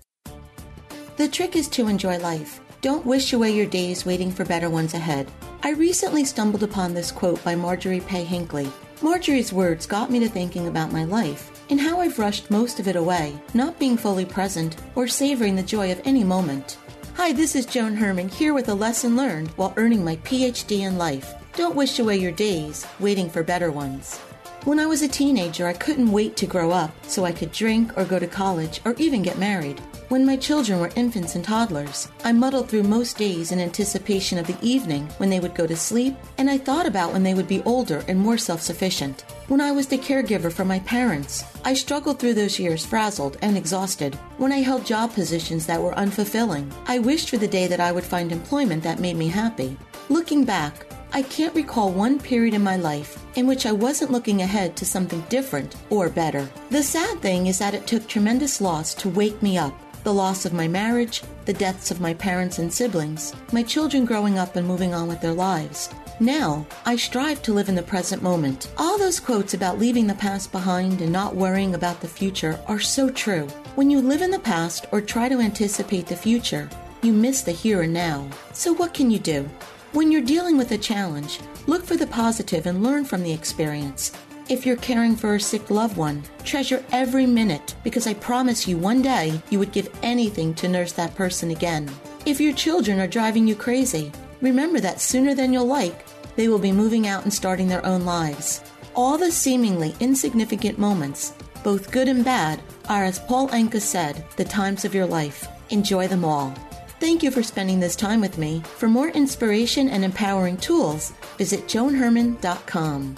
[1.18, 2.62] The trick is to enjoy life.
[2.82, 5.32] Don't wish away your days waiting for better ones ahead.
[5.64, 8.72] I recently stumbled upon this quote by Marjorie Pay Hinckley.
[9.02, 12.88] Marjorie's words got me to thinking about my life and how I've rushed most of
[12.88, 16.78] it away, not being fully present or savoring the joy of any moment.
[17.16, 21.00] Hi, this is Joan Herman here with a lesson learned while earning my PhD in
[21.00, 21.34] life.
[21.56, 24.20] Don't wish away your days waiting for better ones.
[24.66, 27.98] When I was a teenager, I couldn't wait to grow up so I could drink
[27.98, 29.82] or go to college or even get married.
[30.10, 34.48] When my children were infants and toddlers, I muddled through most days in anticipation of
[34.48, 37.48] the evening when they would go to sleep, and I thought about when they would
[37.48, 39.26] be older and more self sufficient.
[39.50, 43.58] When I was the caregiver for my parents, I struggled through those years frazzled and
[43.58, 44.16] exhausted.
[44.38, 47.92] When I held job positions that were unfulfilling, I wished for the day that I
[47.92, 49.76] would find employment that made me happy.
[50.08, 54.42] Looking back, I can't recall one period in my life in which I wasn't looking
[54.42, 56.50] ahead to something different or better.
[56.70, 59.74] The sad thing is that it took tremendous loss to wake me up
[60.08, 64.40] the loss of my marriage, the deaths of my parents and siblings, my children growing
[64.40, 65.90] up and moving on with their lives.
[66.22, 68.72] Now, I strive to live in the present moment.
[68.78, 72.80] All those quotes about leaving the past behind and not worrying about the future are
[72.80, 73.48] so true.
[73.76, 76.70] When you live in the past or try to anticipate the future,
[77.02, 78.30] you miss the here and now.
[78.54, 79.50] So, what can you do?
[79.92, 84.14] When you're dealing with a challenge, look for the positive and learn from the experience.
[84.50, 88.78] If you're caring for a sick loved one, treasure every minute because I promise you
[88.78, 91.92] one day you would give anything to nurse that person again.
[92.26, 96.06] If your children are driving you crazy, remember that sooner than you'll like,
[96.38, 98.64] they will be moving out and starting their own lives.
[98.96, 104.46] All the seemingly insignificant moments, both good and bad, are, as Paul Anka said, the
[104.46, 105.46] times of your life.
[105.72, 106.56] Enjoy them all.
[107.02, 108.62] Thank you for spending this time with me.
[108.78, 113.18] For more inspiration and empowering tools, visit joanherman.com.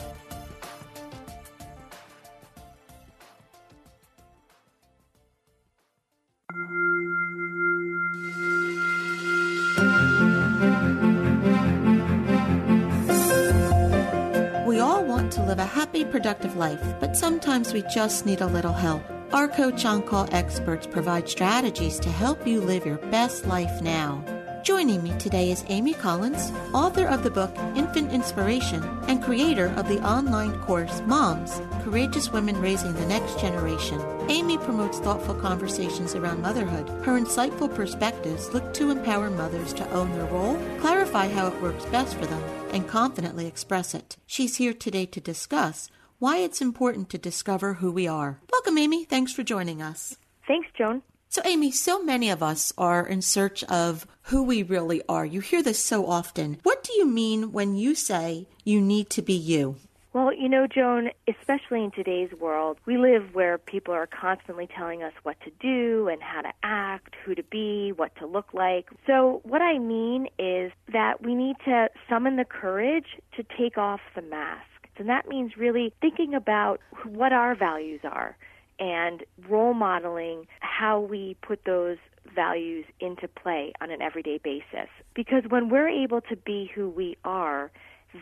[16.59, 19.01] life, but sometimes we just need a little help.
[19.33, 24.23] Our Coach On Call experts provide strategies to help you live your best life now.
[24.63, 29.87] Joining me today is Amy Collins, author of the book Infant Inspiration and creator of
[29.87, 34.01] the online course Moms Courageous Women Raising the Next Generation.
[34.27, 36.89] Amy promotes thoughtful conversations around motherhood.
[37.05, 41.85] Her insightful perspectives look to empower mothers to own their role, clarify how it works
[41.85, 42.43] best for them,
[42.73, 44.17] and confidently express it.
[44.27, 45.89] She's here today to discuss
[46.19, 48.39] why it's important to discover who we are.
[48.51, 49.05] Welcome, Amy.
[49.05, 50.17] Thanks for joining us.
[50.47, 51.01] Thanks, Joan.
[51.29, 55.25] So, Amy, so many of us are in search of who we really are.
[55.25, 56.59] You hear this so often.
[56.63, 59.77] What do you mean when you say you need to be you?
[60.11, 65.03] Well, you know, Joan, especially in today's world, we live where people are constantly telling
[65.03, 68.89] us what to do and how to act, who to be, what to look like.
[69.05, 74.01] So, what I mean is that we need to summon the courage to take off
[74.15, 74.65] the mask.
[74.99, 78.37] And that means really thinking about what our values are
[78.79, 81.97] and role modeling how we put those
[82.35, 84.89] values into play on an everyday basis.
[85.15, 87.71] Because when we're able to be who we are,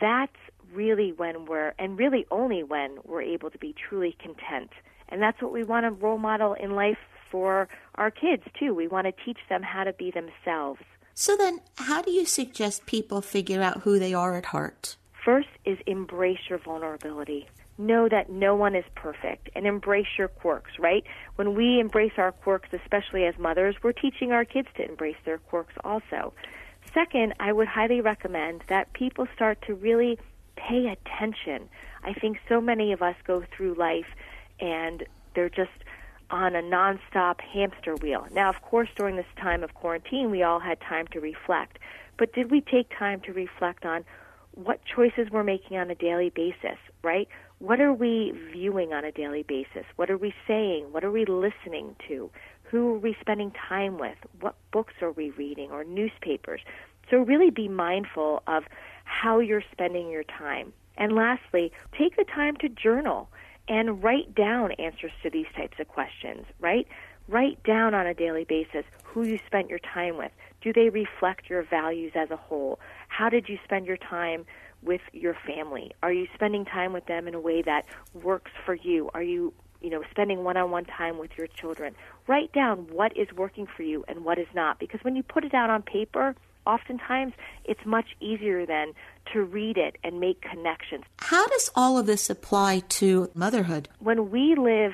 [0.00, 0.32] that's
[0.72, 4.70] really when we're, and really only when we're able to be truly content
[5.08, 6.98] And that's what we want to role model in life
[7.30, 8.74] for our kids, too.
[8.74, 10.80] We want to teach them how to be themselves.
[11.14, 14.96] So then, how do you suggest people figure out who they are at heart?
[15.28, 17.46] First is embrace your vulnerability.
[17.76, 21.04] Know that no one is perfect and embrace your quirks, right?
[21.36, 25.36] When we embrace our quirks, especially as mothers, we're teaching our kids to embrace their
[25.36, 26.32] quirks also.
[26.94, 30.18] Second, I would highly recommend that people start to really
[30.56, 31.68] pay attention.
[32.02, 34.08] I think so many of us go through life
[34.60, 35.04] and
[35.34, 35.84] they're just
[36.30, 38.26] on a nonstop hamster wheel.
[38.32, 41.78] Now, of course, during this time of quarantine, we all had time to reflect.
[42.16, 44.06] But did we take time to reflect on
[44.58, 47.28] what choices we're making on a daily basis, right?
[47.60, 49.84] What are we viewing on a daily basis?
[49.94, 50.86] What are we saying?
[50.90, 52.28] What are we listening to?
[52.64, 54.16] Who are we spending time with?
[54.40, 56.60] What books are we reading or newspapers?
[57.08, 58.64] So really be mindful of
[59.04, 60.72] how you're spending your time.
[60.96, 63.28] And lastly, take the time to journal
[63.68, 66.88] and write down answers to these types of questions, right?
[67.28, 70.32] Write down on a daily basis who you spent your time with.
[70.60, 72.80] Do they reflect your values as a whole?
[73.08, 74.46] How did you spend your time
[74.82, 75.92] with your family?
[76.02, 77.84] Are you spending time with them in a way that
[78.14, 79.10] works for you?
[79.12, 81.94] Are you, you know, spending one-on-one time with your children?
[82.26, 85.44] Write down what is working for you and what is not because when you put
[85.44, 86.36] it out on paper,
[86.66, 87.32] oftentimes
[87.64, 88.92] it's much easier then
[89.32, 91.04] to read it and make connections.
[91.18, 93.88] How does all of this apply to motherhood?
[93.98, 94.92] When we live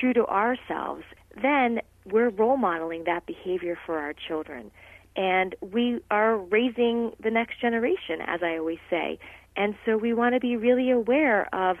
[0.00, 1.04] true to ourselves,
[1.40, 4.70] then we're role modeling that behavior for our children.
[5.16, 9.18] And we are raising the next generation, as I always say.
[9.56, 11.78] And so we want to be really aware of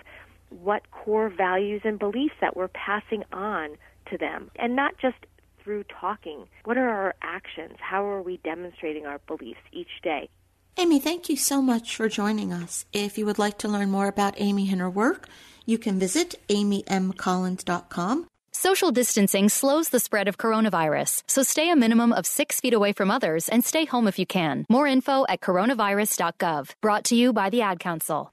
[0.50, 3.76] what core values and beliefs that we're passing on
[4.10, 5.16] to them, and not just
[5.62, 6.46] through talking.
[6.64, 7.76] What are our actions?
[7.80, 10.28] How are we demonstrating our beliefs each day?
[10.76, 12.86] Amy, thank you so much for joining us.
[12.92, 15.28] If you would like to learn more about Amy and her work,
[15.66, 18.26] you can visit amymcollins.com.
[18.54, 22.92] Social distancing slows the spread of coronavirus, so stay a minimum of six feet away
[22.92, 24.66] from others and stay home if you can.
[24.68, 26.74] More info at coronavirus.gov.
[26.82, 28.30] Brought to you by the Ad Council.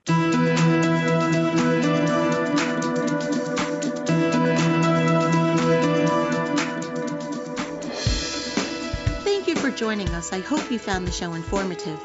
[9.24, 10.34] Thank you for joining us.
[10.34, 11.98] I hope you found the show informative.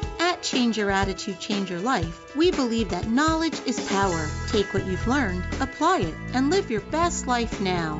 [0.45, 4.27] Change Your Attitude, Change Your Life, we believe that knowledge is power.
[4.47, 7.99] Take what you've learned, apply it, and live your best life now.